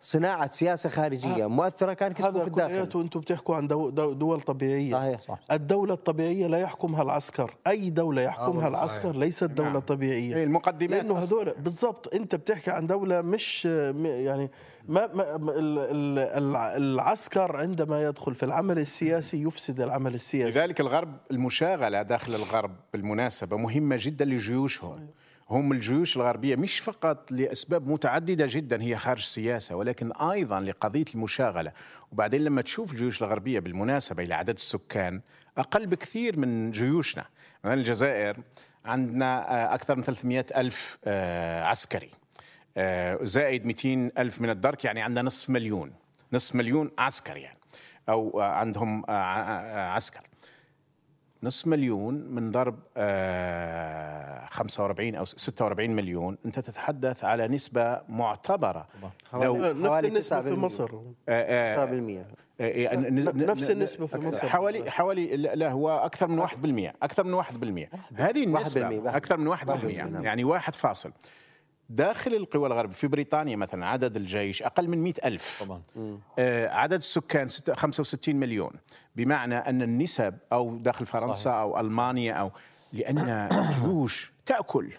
لصناعة 0.02 0.48
سياسة 0.50 0.88
خارجية 0.88 1.46
مؤثرة 1.46 1.92
كان 1.92 2.12
كسبوا 2.12 2.40
في 2.40 2.46
الداخل 2.46 3.00
أنتم 3.00 3.20
بتحكوا 3.20 3.56
عن 3.56 3.66
دو 3.68 3.90
دو 3.90 4.12
دول 4.12 4.40
طبيعية 4.40 4.92
صحيح 4.92 5.20
صح 5.20 5.38
الدولة 5.52 5.94
الطبيعية 5.94 6.46
لا 6.46 6.58
يحكمها 6.58 7.02
العسكر، 7.02 7.54
أي 7.66 7.90
دولة 7.90 8.22
يحكمها 8.22 8.48
والله 8.48 8.68
العسكر 8.68 9.08
صحيح. 9.10 9.16
ليست 9.16 9.44
دولة 9.44 9.70
نعم. 9.70 9.78
طبيعية 9.80 10.36
إيه، 10.36 10.44
المقدمات 10.44 10.90
لأنه 10.90 11.18
أصلاً. 11.18 11.28
هذول 11.42 11.54
بالضبط 11.58 12.14
أنت 12.14 12.34
بتحكي 12.34 12.70
عن 12.70 12.86
دولة 12.86 13.20
مش 13.20 13.64
يعني 13.64 14.50
ما, 14.88 15.06
ما 15.14 15.36
ما- 15.36 15.52
ال- 15.52 15.78
ال- 15.78 16.18
الع- 16.18 16.76
العسكر 16.76 17.56
عندما 17.56 18.02
يدخل 18.02 18.34
في 18.34 18.42
العمل 18.42 18.78
السياسي 18.78 19.42
يفسد 19.42 19.80
العمل 19.80 20.14
السياسي. 20.14 20.58
لذلك 20.60 20.80
الغرب 20.80 21.16
المشاغلة 21.30 22.02
داخل 22.02 22.34
الغرب 22.34 22.76
بالمناسبة 22.92 23.56
مهمة 23.56 23.96
جدا 24.00 24.24
لجيوشهم. 24.24 25.08
هم 25.50 25.72
الجيوش 25.72 26.16
الغربية 26.16 26.56
مش 26.56 26.80
فقط 26.80 27.32
لأسباب 27.32 27.88
متعددة 27.88 28.46
جدا 28.48 28.82
هي 28.82 28.96
خارج 28.96 29.18
السياسة 29.20 29.74
ولكن 29.76 30.12
أيضا 30.12 30.60
لقضية 30.60 31.04
المشاغلة. 31.14 31.72
وبعدين 32.12 32.44
لما 32.44 32.62
تشوف 32.62 32.92
الجيوش 32.92 33.22
الغربية 33.22 33.60
بالمناسبة 33.60 34.22
إلى 34.22 34.34
عدد 34.34 34.54
السكان 34.54 35.20
أقل 35.58 35.86
بكثير 35.86 36.38
من 36.38 36.70
جيوشنا. 36.70 37.24
مثلا 37.64 37.74
الجزائر 37.74 38.36
عندنا 38.84 39.74
أكثر 39.74 39.96
من 39.96 40.02
300 40.02 40.46
ألف 40.56 40.98
آه، 41.04 41.64
عسكري. 41.64 42.10
زائد 43.22 43.66
200 43.66 44.10
ألف 44.18 44.40
من 44.40 44.50
الدرك 44.50 44.84
يعني 44.84 45.02
عندنا 45.02 45.22
نصف 45.26 45.50
مليون 45.50 45.92
نصف 46.32 46.54
مليون 46.54 46.90
عسكر 46.98 47.36
يعني 47.36 47.58
أو 48.08 48.40
آه، 48.40 48.44
عندهم 48.44 49.04
آه، 49.08 49.12
آه، 49.12 49.88
عسكر. 49.90 50.20
نصف 51.42 51.66
مليون 51.66 52.14
من 52.14 52.50
ضرب 52.50 52.78
آه، 52.96 54.46
45 54.50 55.14
أو 55.14 55.24
46 55.24 55.90
مليون. 55.90 56.38
أنت 56.46 56.58
تتحدث 56.58 57.24
على 57.24 57.48
نسبة 57.48 58.00
معتبرة. 58.08 58.88
لو 59.34 59.56
نفس 59.56 60.04
النسبة 60.04 60.42
في 60.42 60.50
9%. 60.50 60.58
مصر. 60.58 60.90
آه، 60.94 61.02
آه، 61.28 61.76
9% 61.76 62.26
آه، 62.60 62.96
ن- 62.96 63.46
نفس 63.46 63.70
النسبة 63.70 64.06
في 64.06 64.16
مصر. 64.18 64.48
حوالي 64.48 64.90
حوالي 64.90 65.36
لا 65.36 65.70
هو 65.70 65.90
أكثر 65.98 66.28
من 66.28 66.38
1% 66.38 66.94
أكثر 67.02 67.24
من 67.24 67.34
1% 67.34 67.90
هذه 68.14 68.44
النسبة 68.44 68.80
1%. 68.88 69.16
أكثر 69.16 69.36
من 69.36 69.46
1% 69.56 70.04
نعم. 70.04 70.24
يعني 70.24 70.44
واحد 70.44 70.74
فاصل. 70.74 71.12
داخل 71.96 72.34
القوى 72.34 72.66
الغربية 72.66 72.94
في 72.94 73.06
بريطانيا 73.06 73.56
مثلا 73.56 73.86
عدد 73.86 74.16
الجيش 74.16 74.62
أقل 74.62 74.88
من 74.88 74.98
مئة 74.98 75.28
ألف. 75.28 75.62
طبعا. 75.64 75.82
آه، 76.38 76.68
عدد 76.68 76.92
السكان 76.96 77.48
ستة- 77.48 77.72
65 77.72 78.36
مليون. 78.36 78.70
بمعنى 79.16 79.54
أن 79.54 79.82
النسب 79.82 80.34
أو 80.52 80.76
داخل 80.76 81.06
فرنسا 81.06 81.50
أو 81.50 81.80
ألمانيا 81.80 82.32
أو 82.34 82.50
لأن 82.92 83.18
الجيوش 83.28 84.32
تأكل. 84.46 84.92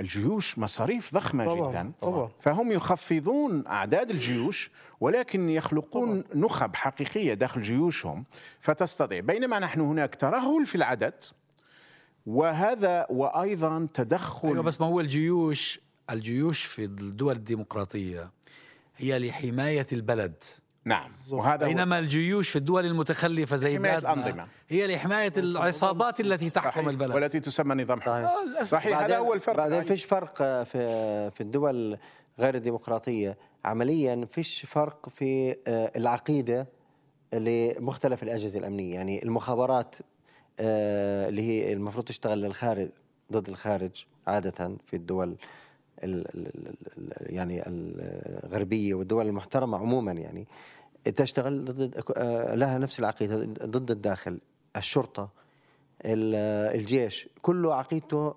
الجيوش 0.00 0.58
مصاريف 0.58 1.14
ضخمة 1.14 1.44
طبعاً، 1.44 1.70
جدا. 1.70 1.92
طبعاً. 2.00 2.28
فهم 2.40 2.72
يخفضون 2.72 3.66
أعداد 3.66 4.10
الجيوش 4.10 4.70
ولكن 5.00 5.48
يخلقون 5.50 6.24
نخب 6.34 6.76
حقيقية 6.76 7.34
داخل 7.34 7.62
جيوشهم. 7.62 8.24
فتستطيع. 8.60 9.20
بينما 9.20 9.58
نحن 9.58 9.80
هناك 9.80 10.14
ترهل 10.14 10.66
في 10.66 10.74
العدد 10.74 11.24
وهذا 12.26 13.06
وأيضا 13.10 13.88
تدخل 13.94 14.48
أيوه 14.48 14.62
بس 14.62 14.80
ما 14.80 14.86
هو 14.86 15.00
الجيوش 15.00 15.80
الجيوش 16.10 16.64
في 16.64 16.84
الدول 16.84 17.36
الديمقراطية 17.36 18.30
هي 18.96 19.18
لحماية 19.18 19.86
البلد. 19.92 20.42
نعم. 20.84 21.12
وهذا 21.30 21.64
هو- 21.64 21.68
بينما 21.68 21.98
الجيوش 21.98 22.48
في 22.48 22.56
الدول 22.56 22.86
المتخلفة 22.86 23.56
زي 23.56 23.76
حماية 23.76 23.98
بلادنا 23.98 24.12
الأنظمة. 24.12 24.46
هي 24.68 24.94
لحماية 24.94 25.32
العصابات 25.36 26.20
التي 26.20 26.50
تحكم 26.50 26.70
صحيح. 26.70 26.86
البلد. 26.88 27.14
والتي 27.14 27.40
تسمى 27.40 27.82
نظام 27.84 28.00
حكم 28.00 28.10
آه، 28.10 28.44
للأسف. 28.44 28.70
صحيح 28.70 28.98
هذا 28.98 29.18
هو 29.18 29.34
الفرق 29.34 29.56
بعدين 29.56 29.82
فيش 29.82 30.04
فرق 30.04 30.34
آه، 30.42 30.64
في 30.64 30.78
في 31.30 31.40
الدول 31.40 31.98
غير 32.38 32.54
الديمقراطية. 32.54 33.38
عمليا 33.64 34.26
فيش 34.30 34.66
فرق 34.68 35.08
في 35.08 35.56
آه، 35.66 35.92
العقيدة 35.96 36.66
لمختلف 37.32 38.22
الأجهزة 38.22 38.58
الأمنية. 38.58 38.94
يعني 38.94 39.22
المخابرات 39.22 39.94
آه، 40.60 41.28
اللي 41.28 41.42
هي 41.42 41.72
المفروض 41.72 42.04
تشتغل 42.04 42.40
للخارج 42.42 42.88
ضد 43.32 43.48
الخارج 43.48 44.04
عادة 44.26 44.76
في 44.86 44.96
الدول 44.96 45.28
ال- 45.28 45.36
ال- 45.36 45.36
ال- 45.36 45.36
ال- 45.36 45.38
يعني 47.20 47.62
الغربية 47.66 48.94
والدول 48.94 49.26
المحترمة 49.26 49.78
عموما 49.78 50.12
يعني 50.12 50.46
تشتغل 51.16 51.64
ضد 51.64 52.02
لها 52.58 52.78
نفس 52.78 52.98
العقيدة 52.98 53.36
ضد 53.66 53.90
الداخل 53.90 54.38
الشرطة 54.76 55.28
ال- 56.04 56.74
الجيش 56.80 57.28
كله 57.42 57.74
عقيدته 57.74 58.34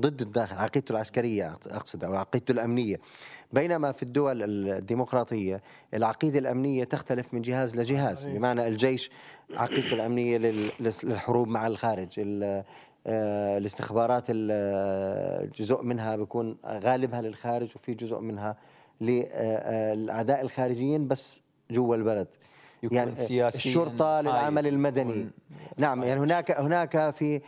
ضد 0.00 0.20
الداخل 0.22 0.56
عقيدته 0.56 0.92
العسكرية 0.92 1.58
أقصد 1.66 2.04
أو 2.04 2.14
عقيدته 2.16 2.52
الأمنية. 2.52 3.00
بينما 3.52 3.92
في 3.92 4.02
الدول 4.02 4.68
الديمقراطية 4.68 5.62
العقيدة 5.94 6.38
الأمنية 6.38 6.84
تختلف 6.84 7.34
من 7.34 7.42
جهاز 7.42 7.76
لجهاز 7.76 8.26
بمعنى 8.26 8.68
الجيش 8.68 9.10
عقيدته 9.54 9.94
الأمنية 9.94 10.38
لل- 10.38 10.70
للحروب 11.04 11.48
مع 11.48 11.66
الخارج 11.66 12.08
ال- 12.18 12.64
الاستخبارات 13.06 14.24
ال- 14.28 15.50
جزء 15.52 15.82
منها 15.82 16.16
بيكون 16.16 16.56
غالبها 16.66 17.22
للخارج 17.22 17.68
وفي 17.76 17.94
جزء 17.94 18.18
منها 18.18 18.56
للأعداء 19.00 20.40
الخارجيين 20.40 21.08
بس 21.08 21.40
جوا 21.70 21.96
البلد 21.96 22.28
يكون 22.82 22.96
يعني 22.96 23.16
سياسياً 23.16 23.58
الشرطة 23.70 24.20
للعمل. 24.20 24.66
المدني 24.66 25.28
نعم 25.76 26.02
يعني 26.02 26.20
هناك 26.20 26.50
هناك 26.50 27.10
في 27.14 27.40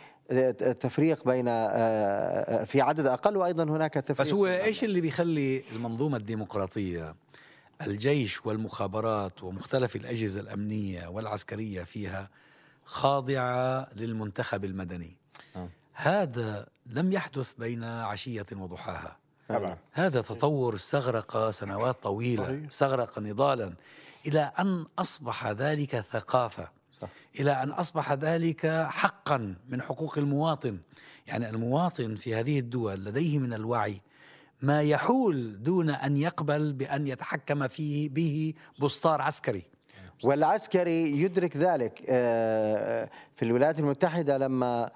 تفريق 0.79 1.25
بين 1.27 1.45
آه، 1.47 2.63
في 2.63 2.81
عدد 2.81 3.05
أقل 3.05 3.37
وأيضا 3.37 3.63
هناك 3.63 3.93
تفريق 3.93 4.21
بس 4.21 4.33
هو 4.33 4.47
إيش 4.47 4.83
اللي 4.83 5.01
بيخلي 5.01 5.63
المنظومة 5.75 6.17
الديمقراطية 6.17 7.15
الجيش 7.87 8.45
والمخابرات 8.45 9.43
ومختلف 9.43 9.95
الأجهزة 9.95 10.41
الأمنية 10.41 11.07
والعسكرية 11.07 11.83
فيها 11.83 12.29
خاضعة 12.83 13.87
للمنتخب 13.95 14.65
المدني 14.65 15.05
آه. 15.05 15.26
هذا 15.93 16.67
لم 16.85 17.11
يحدث 17.11 17.53
بين 17.57 17.83
عشية 17.83 18.45
وضحاها. 18.51 19.17
طبعا. 19.49 19.77
هذا 19.91 20.21
تطور 20.21 20.75
استغرق 20.75 21.49
سنوات 21.49 22.03
طويلة 22.03 22.67
استغرق 22.67 23.19
نضالا. 23.19 23.73
إلى 24.25 24.51
أن 24.59 24.85
أصبح 24.99 25.47
ذلك 25.47 25.99
ثقافة. 25.99 26.69
صح. 27.01 27.09
إلى 27.39 27.51
أن 27.63 27.69
أصبح 27.69 28.13
ذلك 28.13 28.87
حقا 28.89 29.55
من 29.69 29.81
حقوق 29.81 30.17
المواطن. 30.17 30.79
يعني 31.27 31.49
المواطن 31.49 32.15
في 32.15 32.35
هذه 32.35 32.59
الدول 32.59 33.05
لديه 33.05 33.39
من 33.39 33.53
الوعي 33.53 34.01
ما 34.61 34.81
يحول 34.81 35.63
دون 35.63 35.89
أن 35.89 36.17
يقبل 36.17 36.73
بأن 36.73 37.07
يتحكم 37.07 37.67
فيه 37.67 38.09
به 38.09 38.53
بسطار 38.79 39.21
عسكري. 39.21 39.63
والعسكري 40.23 41.21
يدرك 41.21 41.57
ذلك 41.57 42.03
آه، 42.09 43.09
في 43.35 43.45
الولايات 43.45 43.79
المتحدة 43.79 44.37
لما 44.37 44.83
آه، 44.83 44.91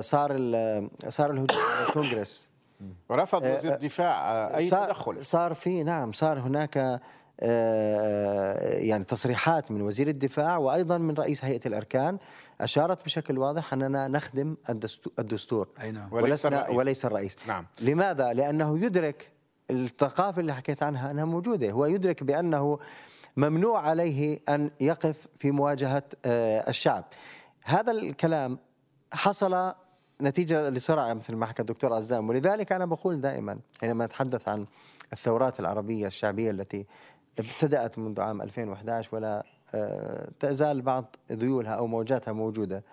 صار 0.00 0.30
ال- 0.34 0.90
صار 1.08 1.30
الهجوم 1.30 1.58
على 1.78 1.88
الكونغرس. 1.88 2.48
ورفض 3.08 3.42
وزير 3.42 3.74
الدفاع 3.74 4.32
آه، 4.32 4.56
أي 4.56 4.66
صار- 4.66 4.86
تدخل؟ 4.86 5.24
صار 5.26 5.54
في 5.54 5.82
نعم 5.82 6.12
صار 6.12 6.38
هناك 6.40 7.00
آه، 7.40 8.78
يعني 8.78 9.04
تصريحات 9.04 9.70
من 9.70 9.82
وزير 9.82 10.08
الدفاع 10.08 10.56
وأيضا 10.56 10.98
من 10.98 11.14
رئيس 11.14 11.44
هيئة 11.44 11.60
الأركان. 11.66 12.18
أشارت 12.60 13.04
بشكل 13.04 13.38
واضح 13.38 13.72
أننا 13.72 14.08
نخدم 14.08 14.56
الدستو- 14.68 15.10
الدستور. 15.18 15.68
أي 15.80 15.90
نعم. 15.90 16.12
وليس 16.12 16.24
ولسنا 16.30 16.60
الرئيس. 16.60 16.78
وليس 16.78 17.04
الرئيس. 17.04 17.36
نعم. 17.46 17.66
لماذا؟ 17.80 18.32
لأنه 18.32 18.78
يدرك 18.78 19.30
الثقافة 19.70 20.40
اللي 20.40 20.54
حكيت 20.54 20.82
عنها 20.82 21.10
أنها 21.10 21.24
موجودة. 21.24 21.70
هو 21.70 21.86
يدرك 21.86 22.22
بأنه 22.22 22.78
ممنوع 23.36 23.80
عليه 23.80 24.40
أن 24.48 24.70
يقف 24.80 25.26
في 25.36 25.50
مواجهة 25.50 26.02
آه، 26.24 26.70
الشعب. 26.70 27.04
هذا 27.64 27.92
الكلام 27.92 28.58
حصل 29.12 29.74
نتيجة 30.22 30.68
لصراع 30.68 31.14
مثل 31.14 31.34
ما 31.34 31.46
حكى 31.46 31.62
الدكتور 31.62 31.92
عزام 31.92 32.28
ولذلك 32.28 32.72
أنا 32.72 32.84
بقول 32.84 33.20
دائما 33.20 33.58
حينما 33.80 34.04
أتحدث 34.04 34.48
عن 34.48 34.66
الثورات 35.12 35.60
العربية 35.60 36.06
الشعبية 36.06 36.50
التي 36.50 36.86
ابتدأت 37.38 37.98
منذ 37.98 38.20
عام 38.20 38.42
2011 38.42 39.08
ولا 39.12 39.44
آه، 39.74 40.28
تزال 40.40 40.82
بعض 40.82 41.16
ذيولها 41.32 41.72
أو 41.72 41.86
موجاتها 41.86 42.32
موجودة 42.32 42.84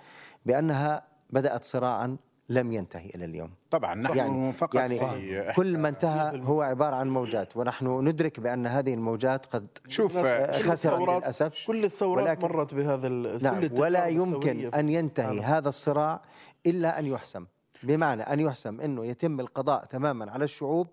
بأنها 0.45 1.03
بدأت 1.29 1.65
صراعا 1.65 2.17
لم 2.49 2.71
ينتهي 2.71 3.09
إلى 3.15 3.25
اليوم 3.25 3.49
طبعا 3.71 3.95
نحن 3.95 4.17
يعني 4.17 4.53
فقط 4.53 4.75
يعني 4.75 4.99
في 4.99 5.53
كل 5.55 5.77
ما 5.77 5.89
انتهى 5.89 6.41
هو 6.43 6.61
عبارة 6.61 6.95
عن 6.95 7.09
موجات 7.09 7.57
ونحن 7.57 7.87
ندرك 8.07 8.39
بأن 8.39 8.67
هذه 8.67 8.93
الموجات 8.93 9.45
قد 9.45 9.67
شوف 9.87 10.17
كل 10.17 10.25
خسرت 10.71 10.93
الثورات- 10.93 11.21
للأسف 11.23 11.67
كل 11.67 11.85
الثورات 11.85 12.23
ولكن- 12.27 12.41
مرت 12.41 12.73
بهذا 12.73 13.07
نعم 13.41 13.65
كل 13.67 13.79
ولا 13.81 14.05
يمكن. 14.07 14.73
أن 14.73 14.89
ينتهي 14.89 15.35
نعم. 15.35 15.45
هذا 15.45 15.69
الصراع 15.69 16.21
إلا 16.65 16.99
أن 16.99 17.05
يحسم 17.05 17.45
بمعنى 17.83 18.23
أن 18.23 18.39
يحسم 18.39 18.81
أنه 18.81 19.05
يتم 19.05 19.39
القضاء 19.39 19.85
تماما 19.85 20.31
على 20.31 20.43
الشعوب 20.43 20.87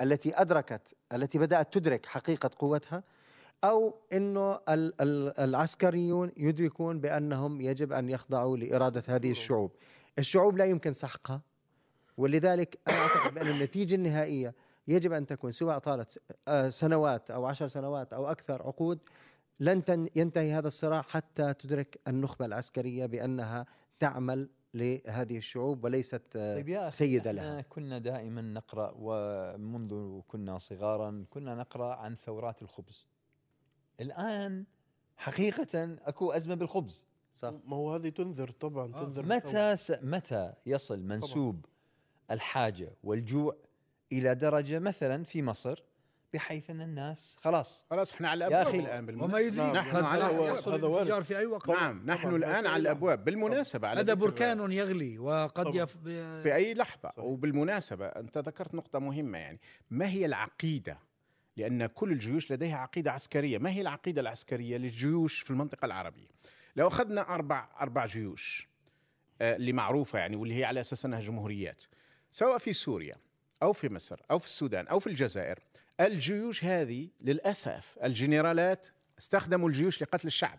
التي 0.00 0.40
أدركت 0.40 0.94
التي 1.12 1.38
بدأت 1.38 1.74
تدرك 1.74 2.06
حقيقة 2.06 2.50
قوتها 2.58 3.02
أو 3.64 3.94
أنه 4.12 4.52
ال- 4.68 4.94
ال- 5.00 5.40
العسكريون 5.40 6.32
يدركون 6.36 7.00
بأنهم 7.00 7.60
يجب 7.60 7.92
أن 7.92 8.10
يخضعوا 8.10 8.56
لإرادة 8.56 9.02
هذه 9.08 9.30
الشعوب 9.30 9.70
الشعوب 10.18 10.56
لا 10.56 10.64
يمكن 10.64 10.92
سحقها 10.92 11.42
ولذلك 12.16 12.78
أنا 12.88 12.96
أعتقد 12.96 13.34
بأن 13.34 13.48
النتيجة 13.48 13.94
النهائية 13.94 14.54
يجب 14.88 15.12
أن 15.12 15.26
تكون 15.26 15.52
سواء 15.52 15.78
طالت 15.78 16.18
آه، 16.48 16.68
سنوات 16.68 17.30
أو 17.30 17.46
عشر 17.46 17.68
سنوات 17.68 18.12
أو 18.12 18.30
أكثر 18.30 18.62
عقود 18.62 18.98
لن 19.60 20.08
ينتهي 20.16 20.52
هذا 20.52 20.68
الصراع 20.68 21.02
حتى 21.02 21.54
تدرك 21.54 22.00
النخبة 22.08 22.46
العسكرية 22.46 23.06
بأنها 23.06 23.66
تعمل 23.98 24.48
لهذه 24.74 25.36
الشعوب 25.36 25.84
وليست 25.84 26.22
آه، 26.36 26.54
طيب 26.54 26.68
يا 26.68 26.88
أخي 26.88 26.96
سيدة 26.96 27.32
لها. 27.32 27.60
كنا 27.60 27.98
دائما 27.98 28.42
نقرأ 28.42 28.94
ومنذ 28.98 30.20
كنا 30.28 30.58
صغارا 30.58 31.24
كنا 31.30 31.54
نقرأ 31.54 31.94
عن 31.94 32.14
ثورات 32.14 32.62
الخبز. 32.62 33.06
الآن 34.00 34.64
حقيقة 35.16 35.96
أكو 36.04 36.32
أزمة 36.32 36.54
بالخبز. 36.54 37.05
صح. 37.36 37.52
ما 37.66 37.76
هو 37.76 37.94
هذه 37.94 38.08
تنذر 38.08 38.50
طبعا 38.50 38.94
آه. 38.94 39.04
تنذر 39.04 39.26
متى 39.26 39.76
س... 39.76 39.92
متى 40.02 40.52
يصل 40.66 41.02
منسوب 41.02 41.64
الحاجة 42.30 42.92
والجوع 43.04 43.56
إلى 44.12 44.34
درجة 44.34 44.78
مثلا 44.78 45.24
في 45.24 45.42
مصر 45.42 45.82
بحيث 46.32 46.70
أن 46.70 46.80
الناس 46.80 47.36
خلاص. 47.40 47.86
خلاص 47.90 48.12
إحنا 48.12 48.28
على 48.28 48.46
الابواب 48.46 48.74
الآن 48.74 49.06
بالمناسبة. 49.06 49.34
وما 49.34 49.40
يدري 49.40 49.72
نحن 49.72 49.96
قد 49.96 50.04
على 50.04 50.24
هذا. 50.24 50.86
انفجار 50.86 51.22
في 51.22 51.38
أي 51.38 51.46
وقت. 51.46 51.68
نعم. 51.70 52.06
نحن 52.06 52.22
طبعاً، 52.28 52.36
الآن 52.36 52.66
على 52.66 52.80
الابواب 52.80 53.24
بالمناسبة 53.24 53.88
على 53.88 54.00
هذا 54.00 54.14
بركان 54.14 54.72
يغلي 54.72 55.18
وقد 55.18 55.64
طبعاً. 55.64 55.76
يف... 55.76 55.98
في 56.42 56.54
أي 56.54 56.74
لحظة. 56.74 57.12
وبالمناسبة 57.16 58.06
أنت 58.06 58.38
ذكرت 58.38 58.74
نقطة 58.74 58.98
مهمة 58.98 59.38
يعني. 59.38 59.60
ما 59.90 60.08
هي 60.08 60.26
العقيدة؟ 60.26 60.98
لأن 61.56 61.86
كل 61.86 62.12
الجيوش 62.12 62.52
لديها 62.52 62.76
عقيدة 62.76 63.12
عسكرية. 63.12 63.58
ما 63.58 63.70
هي 63.70 63.80
العقيدة 63.80 64.20
العسكرية 64.20 64.76
للجيوش 64.76 65.40
في 65.40 65.50
المنطقة 65.50 65.86
العربية؟ 65.86 66.28
لو 66.76 66.88
أخذنا 66.88 67.34
أربع 67.34 67.68
أربع 67.80 68.06
جيوش 68.06 68.68
آه، 69.40 69.56
اللي 69.56 69.72
معروفة 69.72 70.18
يعني 70.18 70.36
واللي 70.36 70.54
هي 70.54 70.64
على 70.64 70.80
أساس 70.80 71.04
أنها 71.04 71.20
جمهوريات 71.20 71.84
سواء 72.30 72.58
في 72.58 72.72
سوريا 72.72 73.16
أو 73.62 73.72
في 73.72 73.88
مصر 73.88 74.20
أو 74.30 74.38
في 74.38 74.46
السودان 74.46 74.86
أو 74.86 74.98
في 74.98 75.06
الجزائر 75.06 75.58
الجيوش 76.00 76.64
هذه 76.64 77.08
للأسف 77.20 77.98
الجنرالات 78.04 78.86
استخدموا 79.18 79.68
الجيوش 79.68 80.02
لقتل 80.02 80.26
الشعب. 80.26 80.58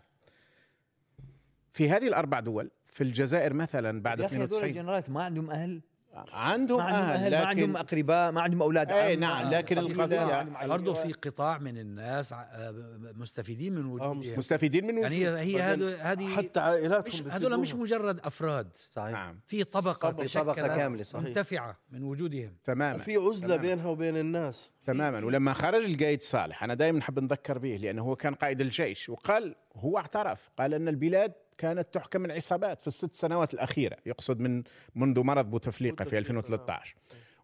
في 1.72 1.90
هذه 1.90 2.08
الأربع 2.08 2.40
دول 2.40 2.70
في 2.86 3.04
الجزائر 3.04 3.52
مثلا 3.54 4.02
بعد 4.02 4.20
يا 4.20 4.26
أخي 4.26 4.36
هذول 4.36 4.46
92 4.46 4.70
الجنرالات 4.70 5.10
ما 5.10 5.24
عندهم 5.24 5.50
أهل؟ 5.50 5.80
عندهم 6.14 6.28
ما 6.32 6.34
عندهم 6.34 6.80
أهل 6.80 7.34
أهل 7.34 7.42
ما 7.42 7.46
عندهم 7.46 7.70
لكن 7.70 7.76
أقرباء 7.76 8.32
ما 8.32 8.40
عندهم 8.40 8.62
أولاد 8.62 8.92
اي 8.92 9.12
عم، 9.14 9.20
نعم 9.20 9.50
لكن 9.54 9.78
القضية 9.78 10.18
ما- 10.42 10.66
برضه 10.66 10.94
في 10.94 11.12
قطاع 11.12 11.58
من 11.58 11.78
الناس 11.78 12.32
آه، 12.32 12.74
مستفيدين 13.16 13.74
من 13.74 13.86
وجودهم. 13.86 14.38
مستفيدين 14.38 14.86
من 14.86 14.98
يعني 14.98 15.16
هي 15.28 15.60
هذا 15.60 15.96
هذه 15.96 16.36
حتى 16.36 16.60
عائلاتهم 16.60 17.30
هذول 17.30 17.60
مش. 17.60 17.74
مجرد 17.74 18.20
أفراد. 18.20 18.68
صحيح. 18.90 19.10
نعم. 19.12 19.40
في 19.46 19.64
طبقة 19.64 20.10
طبقة- 20.12 20.34
طبقة 20.34 20.66
كاملة، 20.76 21.04
صحيح. 21.04 21.24
منتفعة 21.24 21.78
من 21.90 22.02
وجودهم. 22.02 22.56
تماما. 22.64 22.98
في 22.98 23.16
عزلة 23.16 23.46
تماماً. 23.56 23.62
بينها 23.62 23.86
وبين 23.86 24.16
الناس. 24.16 24.70
تماما. 24.84 25.26
ولما 25.26 25.52
خرج 25.52 25.84
القايد 25.84 26.22
صالح 26.22 26.64
أنا 26.64 26.74
دائما 26.74 26.98
نحب 26.98 27.18
نذكر 27.18 27.58
به 27.58 27.76
لأنه 27.76 28.02
هو 28.02 28.16
كان 28.16 28.34
قائد 28.34 28.60
الجيش 28.60 29.08
وقال 29.08 29.54
هو 29.76 29.98
اعترف 29.98 30.50
قال 30.58 30.74
أن 30.74 30.88
البلاد 30.88 31.32
كانت 31.58 31.94
تحكم 31.94 32.20
من 32.20 32.30
عصابات 32.30 32.80
في 32.80 32.88
الست 32.88 33.14
سنوات 33.14 33.54
الأخيرة 33.54 33.96
يقصد 34.06 34.40
من 34.40 34.62
منذ 34.94 35.20
مرض 35.20 35.50
بوتفليقة 35.50 36.04
في 36.04 36.18
2013 36.18 36.94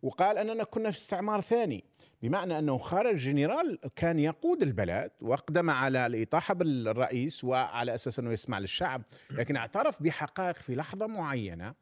وقال 0.03 0.39
أننا 0.39 0.65
كنا 0.65 0.91
في 0.91 0.99
استعمار 0.99 1.41
ثاني 1.41 1.85
بمعنى 2.23 2.59
أنه 2.59 2.79
خرج 2.79 3.17
جنرال 3.17 3.79
كان 3.97 4.19
يقود 4.19 4.63
البلد 4.63 5.11
واقدم 5.21 5.71
على 5.71 6.07
الإطاحة 6.07 6.55
بالرئيس 6.55 7.45
وعلى 7.45 7.95
أساس 7.95 8.19
أنه 8.19 8.33
يسمع 8.33 8.59
للشعب 8.59 9.03
لكن 9.31 9.57
اعترف 9.57 10.03
بحقائق 10.03 10.57
في 10.57 10.75
لحظة 10.75 11.07
معينة. 11.07 11.75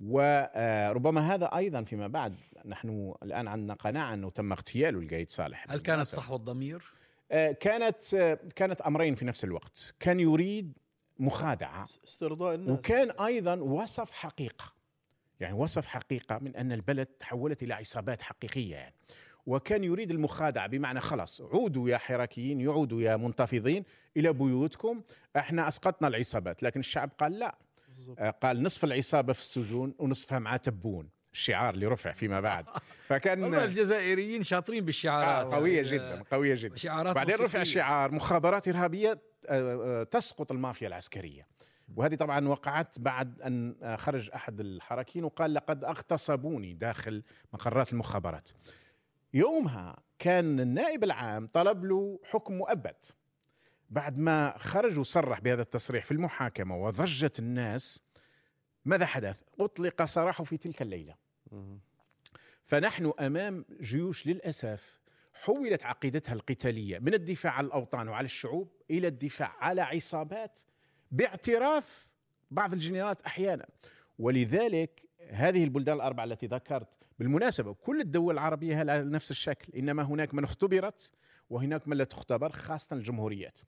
وربما 0.00 1.34
هذا 1.34 1.46
أيضا 1.46 1.82
فيما 1.82 2.08
بعد 2.08 2.34
نحن 2.64 3.14
الآن 3.22 3.48
عندنا 3.48 3.74
قناعة 3.74 4.14
أنه 4.14 4.30
تم 4.30 4.52
اغتياله 4.52 4.98
القايد 4.98 5.30
صالح. 5.30 5.66
هل 5.68 5.80
كانت. 5.80 6.06
صحوة 6.06 6.36
الضمير؟ 6.36 6.82
آه، 7.30 7.52
كانت 7.52 8.14
آه، 8.14 8.38
كانت 8.56 8.80
أمرين 8.80 9.14
في 9.14 9.24
نفس 9.24 9.44
الوقت. 9.44 9.94
كان 10.00 10.20
يريد 10.20 10.78
مخادعة. 11.18 11.88
استرضاء 12.04 12.54
الناس. 12.54 12.78
وكان 12.78 13.10
أيضا 13.10 13.54
وصف 13.54 14.12
حقيقة. 14.12 14.64
يعني 15.40 15.54
وصف 15.54 15.86
حقيقة 15.86 16.38
من 16.38 16.56
أن 16.56 16.72
البلد 16.72 17.06
تحولت 17.06 17.62
إلى 17.62 17.74
عصابات 17.74 18.22
حقيقية 18.22 18.74
يعني. 18.76 18.94
وكان 19.46 19.84
يريد 19.84 20.10
المخادعة 20.10 20.66
بمعنى 20.66 21.00
خلاص 21.00 21.40
عودوا 21.40 21.88
يا 21.88 21.98
حراكيين 21.98 22.60
يعودوا 22.60 23.02
يا 23.02 23.16
منتفضين 23.16 23.84
إلى 24.16 24.32
بيوتكم. 24.32 25.02
إحنا 25.36 25.68
أسقطنا 25.68 26.08
العصابات 26.08 26.62
لكن 26.62 26.80
الشعب 26.80 27.10
قال 27.18 27.32
لا. 27.38 27.58
آه، 28.18 28.30
قال 28.30 28.62
نصف 28.62 28.84
العصابة 28.84 29.32
في 29.32 29.40
السجون 29.40 29.94
ونصفها 29.98 30.38
مع 30.38 30.56
تبون. 30.56 31.08
الشعار 31.32 31.74
اللي 31.74 31.86
رفع 31.86 32.12
فيما 32.12 32.40
بعد. 32.40 32.66
فكان 33.08 33.54
الجزائريين 33.54 34.42
شاطرين 34.42 34.82
آه 34.82 34.86
بالشعارات 34.86 35.54
قوية 35.54 35.76
يعني، 35.76 35.88
جدا 35.88 36.22
قوية 36.30 36.54
جدا. 36.54 36.76
شعارات 36.76 37.14
بعدين 37.14 37.36
رفع. 37.36 37.62
شعار 37.62 38.12
مخابرات 38.12 38.68
إرهابية 38.68 39.10
آه، 39.10 39.12
آه، 39.12 39.27
تسقط 40.10 40.52
المافيا 40.52 40.88
العسكرية. 40.88 41.46
وهذه 41.96 42.14
طبعا 42.14 42.48
وقعت 42.48 42.98
بعد 42.98 43.40
أن 43.40 43.76
آه، 43.82 43.96
خرج 43.96 44.30
أحد 44.30 44.60
الحراكين 44.60 45.24
وقال 45.24 45.54
لقد 45.54 45.84
اغتصبوني 45.84 46.74
داخل 46.74 47.22
مقرات 47.52 47.92
المخابرات. 47.92 48.50
يومها 49.34 49.96
كان 50.18 50.60
النائب 50.60 51.04
العام 51.04 51.46
طلب 51.46 51.84
له 51.84 52.20
حكم 52.24 52.54
مؤبد. 52.54 52.96
بعد 53.90 54.18
ما 54.18 54.58
خرج 54.58 54.98
وصرح 54.98 55.40
بهذا 55.40 55.62
التصريح 55.62 56.04
في 56.04 56.12
المحاكمة 56.12 56.76
وضجت 56.76 57.38
الناس 57.38 58.00
ماذا 58.84 59.06
حدث؟ 59.06 59.42
أطلق 59.60 60.04
سراحه 60.04 60.44
في 60.44 60.56
تلك 60.56 60.82
الليلة. 60.82 61.14
فنحن 62.64 63.12
أمام 63.20 63.64
جيوش 63.80 64.26
للأسف 64.26 64.97
حولت 65.38 65.84
عقيدتها 65.84 66.32
القتالية 66.32 66.98
من 66.98 67.14
الدفاع 67.14 67.52
عن 67.52 67.64
الأوطان 67.64 68.08
وعلى 68.08 68.24
الشعوب 68.24 68.72
إلى 68.90 69.08
الدفاع 69.08 69.56
على 69.60 69.80
عصابات 69.80 70.60
باعتراف 71.10 72.06
بعض 72.50 72.72
الجنرالات 72.72 73.22
أحيانا. 73.22 73.66
ولذلك 74.18 75.02
هذه 75.30 75.64
البلدان 75.64 75.96
الأربعة 75.96 76.24
التي 76.24 76.46
ذكرت 76.46 76.88
بالمناسبة 77.18 77.74
كل 77.74 78.00
الدول 78.00 78.34
العربية 78.34 78.76
على 78.76 79.04
نفس 79.04 79.30
الشكل 79.30 79.72
إنما 79.78 80.02
هناك 80.02 80.34
من 80.34 80.44
اختبرت 80.44 81.12
وهناك 81.50 81.88
من 81.88 81.96
لا 81.96 82.04
تختبر 82.04 82.50
خاصة 82.50 82.96
الجمهوريات. 82.96 83.58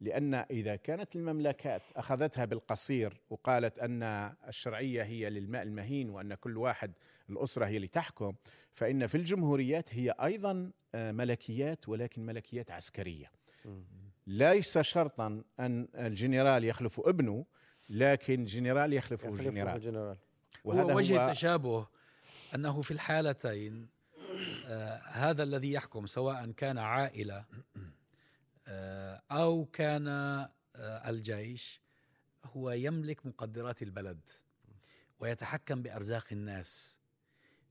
لأن 0.00 0.34
إذا 0.34 0.76
كانت 0.76 1.16
المملكات 1.16 1.82
أخذتها 1.96 2.44
بالقصير 2.44 3.20
وقالت 3.30 3.78
أن 3.78 4.02
الشرعية 4.48 5.02
هي 5.02 5.30
للماء 5.30 5.62
المهين 5.62 6.10
وأن 6.10 6.34
كل 6.34 6.56
واحد 6.56 6.92
الأسرة 7.30 7.66
هي 7.66 7.76
اللي 7.76 7.88
تحكم 7.88 8.32
فإن 8.72 9.06
في 9.06 9.14
الجمهوريات 9.14 9.94
هي 9.94 10.10
أيضا 10.10 10.70
آه، 10.94 11.12
ملكيات 11.12 11.88
ولكن 11.88 12.26
ملكيات 12.26 12.70
عسكرية. 12.70 13.30
ليس 14.26 14.78
شرطا 14.78 15.42
أن 15.60 15.88
الجنرال 15.94 16.64
يخلف 16.64 17.00
ابنه 17.00 17.46
لكن 17.88 18.44
جنرال 18.44 18.92
يخلفه 18.92 19.28
يخلفه 19.28 19.48
الجنرال 19.48 19.74
الجنرال 19.74 20.16
هو 20.66 20.96
وجه 20.96 21.26
التشابه 21.26 21.86
أنه 22.54 22.82
في 22.82 22.90
الحالتين 22.90 23.88
آه 24.66 25.00
هذا 25.06 25.42
الذي 25.42 25.72
يحكم 25.72 26.06
سواء 26.06 26.50
كان 26.50 26.78
عائلة 26.78 27.36
آه 27.36 27.97
أو 29.30 29.64
كان 29.64 30.08
آه 30.08 30.50
الجيش 31.10 31.80
هو 32.44 32.70
يملك 32.70 33.26
مقدرات 33.26 33.82
البلد 33.82 34.20
ويتحكم 35.20 35.82
بأرزاق 35.82 36.24
الناس 36.32 36.98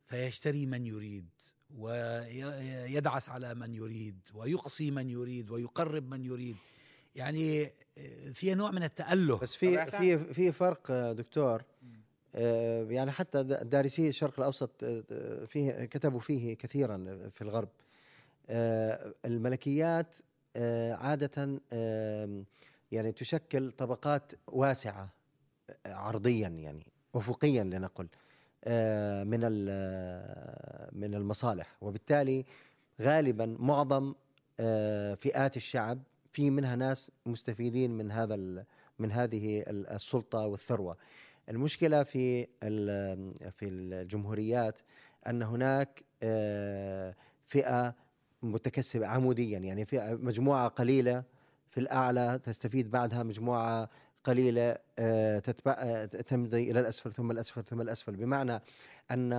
فيشتري 0.05 0.65
من 0.65 0.85
يريد 0.85 1.29
ويدعس 1.77 3.29
على 3.29 3.55
من 3.55 3.73
يريد 3.73 4.19
ويقصي 4.33 4.91
من 4.91 5.09
يريد 5.09 5.51
ويقرب 5.51 6.09
من 6.09 6.25
يريد. 6.25 6.55
يعني 7.15 7.65
آه، 7.97 8.31
فيها 8.33 8.55
نوع 8.55 8.71
من 8.71 8.83
التأله 8.83 9.37
بس 9.37 9.55
في 9.55 9.85
في 9.85 10.33
في 10.33 10.51
فرق 10.51 10.91
آه، 10.91 11.13
دكتور. 11.13 11.63
آه، 12.35 12.83
يعني 12.83 13.11
حتى 13.11 13.43
دارسي 13.43 14.09
الشرق 14.09 14.39
الأوسط 14.39 14.83
آه، 14.83 15.03
آه، 15.11 15.45
فيه 15.45 15.85
كتبوا 15.85 16.19
فيه 16.19 16.53
كثيرا 16.53 17.29
في 17.33 17.41
الغرب. 17.41 17.69
آه، 18.49 19.13
الملكيات 19.25 20.17
آه، 20.55 20.93
عادة 20.93 21.59
آم، 21.73 22.45
يعني 22.91 23.11
تشكل 23.11 23.71
طبقات 23.71 24.31
واسعة 24.47 25.09
آه، 25.85 25.93
عرضيا 25.93 26.47
يعني 26.47 26.87
افقيا 27.15 27.63
لنقل 27.63 28.07
آه، 28.63 29.23
من 29.23 29.39
من 30.99 31.15
المصالح. 31.15 31.75
وبالتالي 31.81 32.45
غالبا 33.01 33.55
معظم 33.59 34.13
فئات 35.15 35.57
الشعب 35.57 35.99
في 36.31 36.49
منها 36.49 36.75
ناس 36.75 37.11
مستفيدين 37.25 37.91
من 37.91 38.11
هذا 38.11 38.35
من 38.99 39.11
هذه 39.11 39.59
ال- 39.59 39.87
السلطة 39.87 40.45
والثروة. 40.45 40.97
المشكلة 41.49 42.03
في 42.03 42.43
في 43.51 43.65
الجمهوريات 43.69 44.79
أن 45.27 45.41
هناك 45.43 46.03
آه، 46.23 47.15
فئه 48.47 48.53
متكسبه 48.53 49.07
عموديا. 49.07 49.59
يعني 49.59 49.85
فئه 49.85 50.13
مجموعة 50.21 50.67
قليلة 50.67 51.23
في 51.69 51.79
الأعلى 51.79 52.39
تستفيد 52.43 52.91
بعدها 52.91 53.23
مجموعة 53.23 53.89
قليلة 54.23 54.77
آه، 54.99 55.39
تتبع 55.39 55.75
آه، 55.79 56.05
تمضي 56.05 56.71
إلى 56.71 56.79
الأسفل 56.79 57.13
ثم 57.13 57.31
الأسفل 57.31 57.63
ثم 57.63 57.81
الأسفل. 57.81 58.15
بمعنى 58.15 58.61
أن 59.11 59.33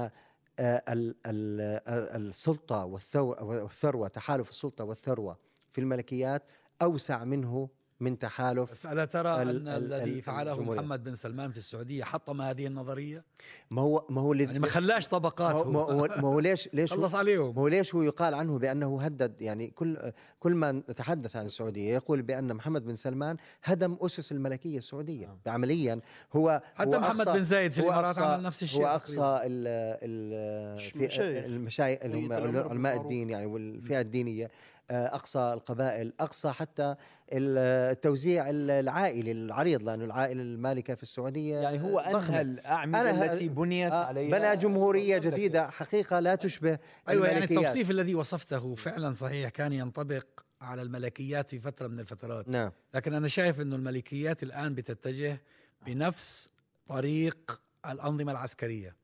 آه، 0.61 0.83
ال- 0.89 1.17
ال- 1.27 1.83
السلطة 2.17 2.85
والثروة 2.85 4.09
تحالف 4.09 4.51
السلطة 4.51 4.85
والثروة 4.85 5.37
في 5.73 5.81
الملكيات 5.81 6.43
أوسع 6.83 7.25
منه 7.25 7.69
من 8.01 8.19
تحالف 8.19 8.71
بس 8.71 8.87
ألا 8.87 9.05
ترى 9.05 9.43
ال- 9.43 9.49
أن 9.49 9.69
ال- 9.69 9.93
الذي 9.93 10.19
ال- 10.19 10.23
فعله 10.23 10.53
الجمهورية. 10.53 10.81
محمد 10.81 11.05
بن 11.05 11.15
سلمان 11.15 11.51
في 11.51 11.57
السعودية 11.57 12.05
حطم 12.05 12.43
هذه 12.43 12.67
النظرية 12.67 13.25
ما 13.71 13.83
هو 13.83 14.05
ما 14.09 14.21
هو 14.21 14.33
اللي 14.33 14.45
يعني 14.45 14.59
ما 14.59 14.67
خلاش 14.67 15.09
طبقات 15.09 15.55
ما 15.55 15.61
هو, 15.61 15.73
ما 15.73 15.81
هو 15.81 15.91
هو, 15.91 16.07
ما 16.07 16.29
هو 16.29 16.41
ليش 16.41 16.69
ليش 16.73 16.93
هو 16.93 16.97
خلص 17.01 17.15
عليهم 17.15 17.55
ما 17.55 17.63
هو 17.63 17.69
ليش 17.69 17.95
هو 17.95 18.03
يقال 18.03 18.35
عنه 18.35 18.59
بأنه 18.59 19.03
هدد 19.03 19.43
يعني 19.43 19.67
كل 19.71 20.13
كل 20.41 20.55
ما 20.55 20.73
نتحدث 20.73 21.37
عن 21.37 21.47
السعودية 21.47 21.95
يقول 21.95 22.23
بأن 22.23 22.55
محمد 22.55 22.85
بن 22.85 22.97
سلمان 22.97 23.37
هدم 23.65 23.97
أسس 24.01 24.33
الملكية 24.33 24.79
السعودية 24.79 25.37
عمليا 25.47 26.01
هو 26.37 26.63
حتى 26.75 26.97
هو 26.97 27.01
محمد 27.01 27.25
أقصى- 27.27 27.29
بن 27.33 27.43
زايد 27.45 27.71
في 27.73 27.81
الإمارات 27.81 28.17
أقصى- 28.17 28.23
عمل 28.23 28.43
نفس 28.43 28.63
الشيء 28.63 28.83
هو. 28.83 28.87
أقصى 28.87 29.21
ال 29.21 29.69
ال 30.03 30.89
المشايخ. 30.97 31.45
المشايخ 31.45 31.99
علماء. 32.03 32.97
الدين 33.01 33.31
يعني 33.31 33.47
والفئة 33.47 34.01
الدينية 34.01 34.45
آه، 34.45 34.51
أقصى 34.91 35.39
القبائل 35.55 36.13
أقصى 36.21 36.51
حتى 36.53 36.95
ال- 37.33 37.59
التوزيع 37.93 38.45
العائلي 38.51 39.33
العريض 39.33 39.83
لأنه 39.83 40.05
العائلة 40.05 40.43
المالكة 40.43 40.95
في 40.95 41.03
السعودية 41.03 41.57
يعني 41.57 41.83
هو. 41.83 41.99
أنهى 41.99 42.41
الأعمدة 42.41 43.25
التي 43.25 43.49
بنيت 43.49 43.93
آه، 43.93 44.05
عليها 44.05 44.39
بنى 44.39 44.57
جمهورية. 44.57 45.19
جديدة 45.19 45.71
حقيقة 45.71 46.21
لا 46.21 46.35
تشبه 46.35 46.79
أيوة 47.09 47.27
يعني. 47.29 47.45
التوصيف 47.45 47.91
الذي 47.91 48.15
وصفته 48.15 48.75
فعلا 48.75 49.15
صحيح 49.15 49.49
كان 49.51 49.73
ينطبق 49.73 50.27
على 50.61 50.83
الملكيات 50.83 51.51
في 51.51 51.59
فترة 51.59 51.87
من 51.89 52.01
الفترات 52.01 52.49
نعم 52.49 52.73
لكن 52.95 53.15
أنا 53.15 53.29
شايف 53.29 53.61
أنه 53.61 53.77
الملكيات 53.77 54.43
الآن 54.43 54.75
بتتجه 54.75 55.41
بنفس 55.87 56.51
طريق 56.87 57.61
الأنظمة 57.87 58.33
العسكرية 58.33 58.97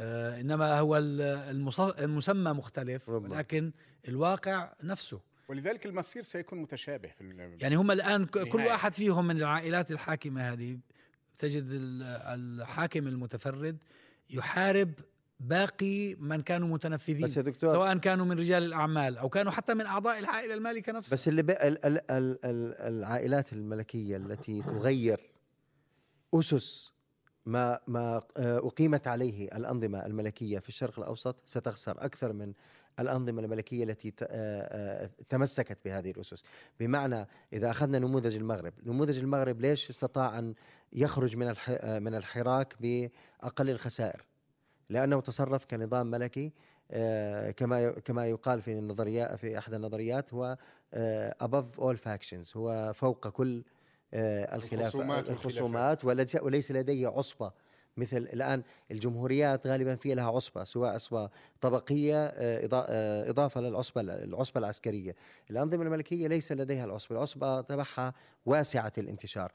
آه 0.00 0.40
إنما 0.40 0.78
هو 0.78 0.96
المسمى 1.98 2.52
مختلف 2.52 3.10
ربما. 3.10 3.34
ولكن 3.36 3.72
الواقع 4.08 4.72
نفسه 4.82 5.20
ولذلك 5.48 5.86
المصير 5.86 6.22
سيكون 6.22 6.58
متشابه 6.58 7.08
في 7.08 7.54
يعني 7.60 7.76
هم 7.76 7.90
الآن 7.90 8.26
ك- 8.26 8.38
كل. 8.48 8.60
واحد 8.60 8.94
فيهم 8.94 9.26
من 9.26 9.36
العائلات 9.36 9.90
الحاكمة 9.90 10.52
هذه 10.52 10.78
تجد 11.38 11.66
ال- 11.70 12.02
الحاكم 12.62 13.06
المتفرد 13.06 13.76
يحارب 14.30 14.92
باقي 15.40 16.14
من 16.14 16.42
كانوا 16.42 16.68
متنفذين 16.68 17.24
بس 17.24 17.36
يا 17.36 17.42
دكتور 17.42 17.72
سواء 17.72 17.96
كانوا 17.98 18.26
من 18.26 18.38
رجال 18.38 18.62
الأعمال 18.62 19.18
أو 19.18 19.28
كانوا 19.28 19.52
حتى 19.52 19.74
من 19.74 19.86
أعضاء 19.86 20.18
العائلة 20.18 20.54
المالكة 20.54 20.92
نفسها 20.92 21.12
بس 21.12 21.28
اللي 21.28 21.42
ال 21.42 21.86
ال 21.86 22.10
ال 22.10 22.74
العائلات 22.74 23.52
الملكية 23.52 24.16
التي 24.16 24.62
تغير 24.62 25.30
أسس 26.34 26.92
ما 27.46 27.80
ما 27.86 28.22
آه، 28.36 28.58
أقيمت 28.58 29.08
عليه 29.08 29.44
الأنظمة 29.56 30.06
الملكية 30.06 30.58
في 30.58 30.68
الشرق 30.68 30.98
الأوسط 30.98 31.36
ستخسر 31.46 32.04
أكثر 32.04 32.32
من 32.32 32.52
الأنظمة 32.98 33.42
الملكية 33.42 33.84
التي 33.84 34.12
آه، 34.22 34.26
آه، 35.04 35.10
تمسكت 35.28 35.78
بهذه 35.84 36.10
الأسس، 36.10 36.44
بمعنى 36.80 37.26
إذا 37.52 37.70
أخذنا 37.70 37.98
نموذج 37.98 38.36
المغرب، 38.36 38.72
نموذج 38.86 39.18
المغرب 39.18 39.60
ليش 39.60 39.90
استطاع 39.90 40.38
أن 40.38 40.54
يخرج 40.92 41.36
من 41.36 41.46
من 42.02 42.14
الحراك 42.14 42.74
بأقل 42.80 43.70
الخسائر؟ 43.70 44.24
لأنه 44.88 45.20
تصرف 45.20 45.66
كنظام 45.66 46.06
ملكي 46.06 46.52
كما 47.56 47.90
كما 47.90 48.26
يقال 48.26 48.62
في 48.62 48.78
النظريات 48.78 49.38
في 49.38 49.58
احد 49.58 49.74
النظريات 49.74 50.34
هو 50.34 50.56
above 51.42 51.80
all 51.80 51.96
factions 51.96 52.56
هو 52.56 52.92
فوق 52.94 53.28
كل 53.28 53.62
آه، 54.14 54.56
الخلاف 54.56 54.82
الخصومات. 54.82 55.30
الخصومات 55.30 56.04
وليس 56.42 56.72
لديه 56.72 57.08
عصبة 57.08 57.52
مثل 57.96 58.16
الآن. 58.16 58.62
الجمهوريات 58.90 59.66
غالبا 59.66 59.94
في 59.94 60.14
لها 60.14 60.30
عصبة 60.30 60.64
سواء 60.64 60.94
عصبة 60.94 61.30
طبقية 61.60 62.26
آه، 62.26 62.68
آه، 62.72 63.30
إضافة 63.30 63.60
للعصبة 63.60 64.00
العصبة 64.00 64.60
العسكرية. 64.60 65.16
الأنظمة 65.50 65.82
الملكية 65.82 66.28
ليس 66.28 66.52
لديها 66.52 66.84
العصبة 66.84 67.16
العصبة 67.16 67.60
تبعها 67.60 68.14
واسعة 68.46 68.92
الانتشار. 68.98 69.52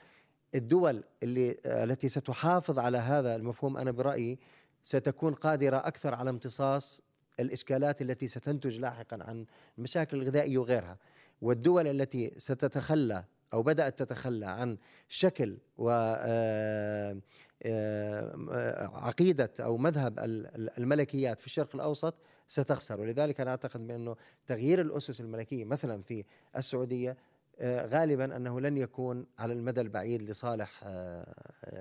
الدول 0.55 1.03
اللي 1.23 1.57
التي 1.65 2.09
ستحافظ 2.09 2.79
على 2.79 2.97
هذا 2.97 3.35
المفهوم 3.35 3.77
أنا 3.77 3.91
برأيي 3.91 4.39
ستكون 4.83 5.33
قادرة 5.33 5.77
أكثر 5.77 6.15
على 6.15 6.29
امتصاص 6.29 7.01
الإشكالات 7.39 8.01
التي 8.01 8.27
ستنتج 8.27 8.79
لاحقا 8.79 9.17
عن 9.21 9.45
المشاكل 9.77 10.17
الغذائية 10.17 10.57
وغيرها. 10.57 10.97
والدول 11.41 11.87
التي 11.87 12.33
ستتخلى 12.37 13.23
أو 13.55 13.63
بدأت 13.63 13.99
تتخلى 13.99 14.45
عن 14.45 14.77
شكل 15.07 15.57
و 15.77 15.89
آه، 15.91 17.17
آه، 17.63 18.91
عقيدة 18.93 19.51
أو 19.59 19.77
مذهب 19.77 20.19
ال- 20.19 20.55
ال- 20.55 20.77
الملكيات 20.77 21.39
في 21.39 21.45
الشرق 21.45 21.75
الأوسط 21.75 22.15
ستخسر 22.47 23.01
ولذلك 23.01 23.41
أنا 23.41 23.51
أعتقد 23.51 23.87
بأنه 23.87 24.15
تغيير 24.47 24.81
الأسس 24.81 25.21
الملكية 25.21 25.65
مثلا 25.65 26.01
في 26.03 26.23
السعودية 26.57 27.17
آه، 27.59 27.85
غالبا 27.85 28.35
أنه 28.35 28.59
لن 28.61 28.77
يكون 28.77 29.27
على 29.39 29.53
المدى 29.53 29.81
البعيد 29.81 30.21
لصالح 30.21 30.83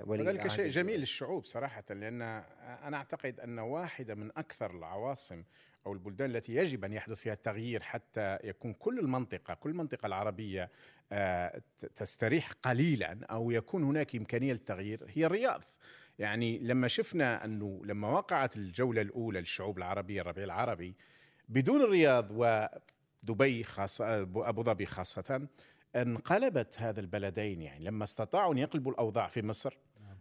ولي 0.03 0.23
وذلك 0.23 0.47
شيء. 0.47 0.69
جميل 0.69 0.99
للشعوب 0.99 1.45
صراحة 1.45 1.83
لأن 1.89 2.21
أنا 2.83 2.97
أعتقد 2.97 3.39
أن 3.39 3.59
واحدة 3.59 4.15
من 4.15 4.31
أكثر 4.37 4.71
العواصم 4.71 5.43
أو 5.85 5.93
البلدان 5.93 6.35
التي 6.35 6.55
يجب 6.55 6.85
أن 6.85 6.93
يحدث 6.93 7.19
فيها 7.19 7.33
التغيير 7.33 7.81
حتى 7.81 8.37
يكون 8.43 8.73
كل 8.73 8.99
المنطقة 8.99 9.53
كل 9.53 9.69
المنطقة 9.69 10.05
العربية 10.05 10.71
آه، 11.11 11.61
تستريح 11.95 12.51
قليلا 12.51 13.19
أو 13.29 13.51
يكون 13.51 13.83
هناك 13.83 14.15
إمكانية 14.15 14.53
للتغيير 14.53 15.05
هي 15.09 15.25
الرياض. 15.25 15.63
يعني 16.19 16.59
لما 16.59 16.87
شفنا 16.87 17.45
أنه 17.45 17.81
لما 17.85 18.07
وقعت 18.07 18.57
الجولة 18.57 19.01
الأولى 19.01 19.39
للشعوب 19.39 19.77
العربية 19.77 20.21
الربيع 20.21 20.43
العربي 20.43 20.95
بدون 21.49 21.81
الرياض 21.81 22.27
ودبي 22.31 23.63
خاصة 23.63 24.21
أبو 24.21 24.63
ظبي 24.63 24.85
خاصة 24.85 25.47
انقلبت 25.95 26.79
هذا 26.79 26.99
البلدين. 26.99 27.61
يعني 27.61 27.85
لما 27.85 28.03
استطاعوا 28.03 28.53
أن 28.53 28.57
يقلبوا 28.57 28.91
الأوضاع 28.91 29.27
في 29.27 29.41
مصر 29.41 29.77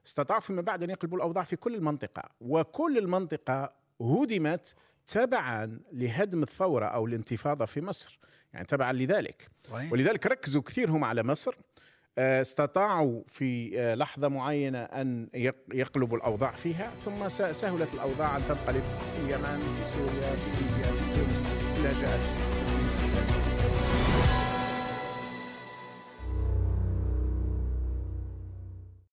استطاعوا 0.06 0.40
فيما 0.40 0.62
بعد 0.62 0.82
أن 0.82 0.90
يقلبوا 0.90 1.16
الأوضاع 1.16 1.44
في 1.44 1.56
كل 1.56 1.74
المنطقة 1.74 2.30
وكل 2.40 2.98
المنطقة 2.98 3.83
هدمت 4.00 4.74
تبعا 5.06 5.80
لهدم 5.92 6.42
الثورة 6.42 6.84
أو 6.86 7.06
الانتفاضة 7.06 7.64
في 7.64 7.80
مصر 7.80 8.18
يعني 8.52 8.66
تبعا 8.66 8.92
لذلك 8.92 9.48
صحيح. 9.70 9.92
ولذلك 9.92 10.26
ركزوا 10.26 10.62
كثير 10.62 10.90
هم 10.90 11.04
على 11.04 11.22
مصر 11.22 11.54
آه، 12.18 12.40
استطاعوا 12.40 13.22
في 13.28 13.80
آه، 13.80 13.94
لحظة 13.94 14.28
معينة 14.28 14.78
أن 14.78 15.28
يق- 15.34 15.64
يقلبوا 15.74 16.16
الأوضاع 16.16 16.52
فيها 16.52 16.92
ثم 17.04 17.28
سهلت 17.28 17.94
الأوضاع 17.94 18.36
أن 18.36 18.42
تنقلب 18.48 18.82
في 19.14 19.20
اليمن 19.20 19.60
في 19.84 19.90
سوريا 19.90 20.36
في 20.36 20.50
ليبيا 20.50 20.92
في 20.92 21.14
تونس 21.20 21.42
كلها 21.76 22.00
جاءت 22.02 22.53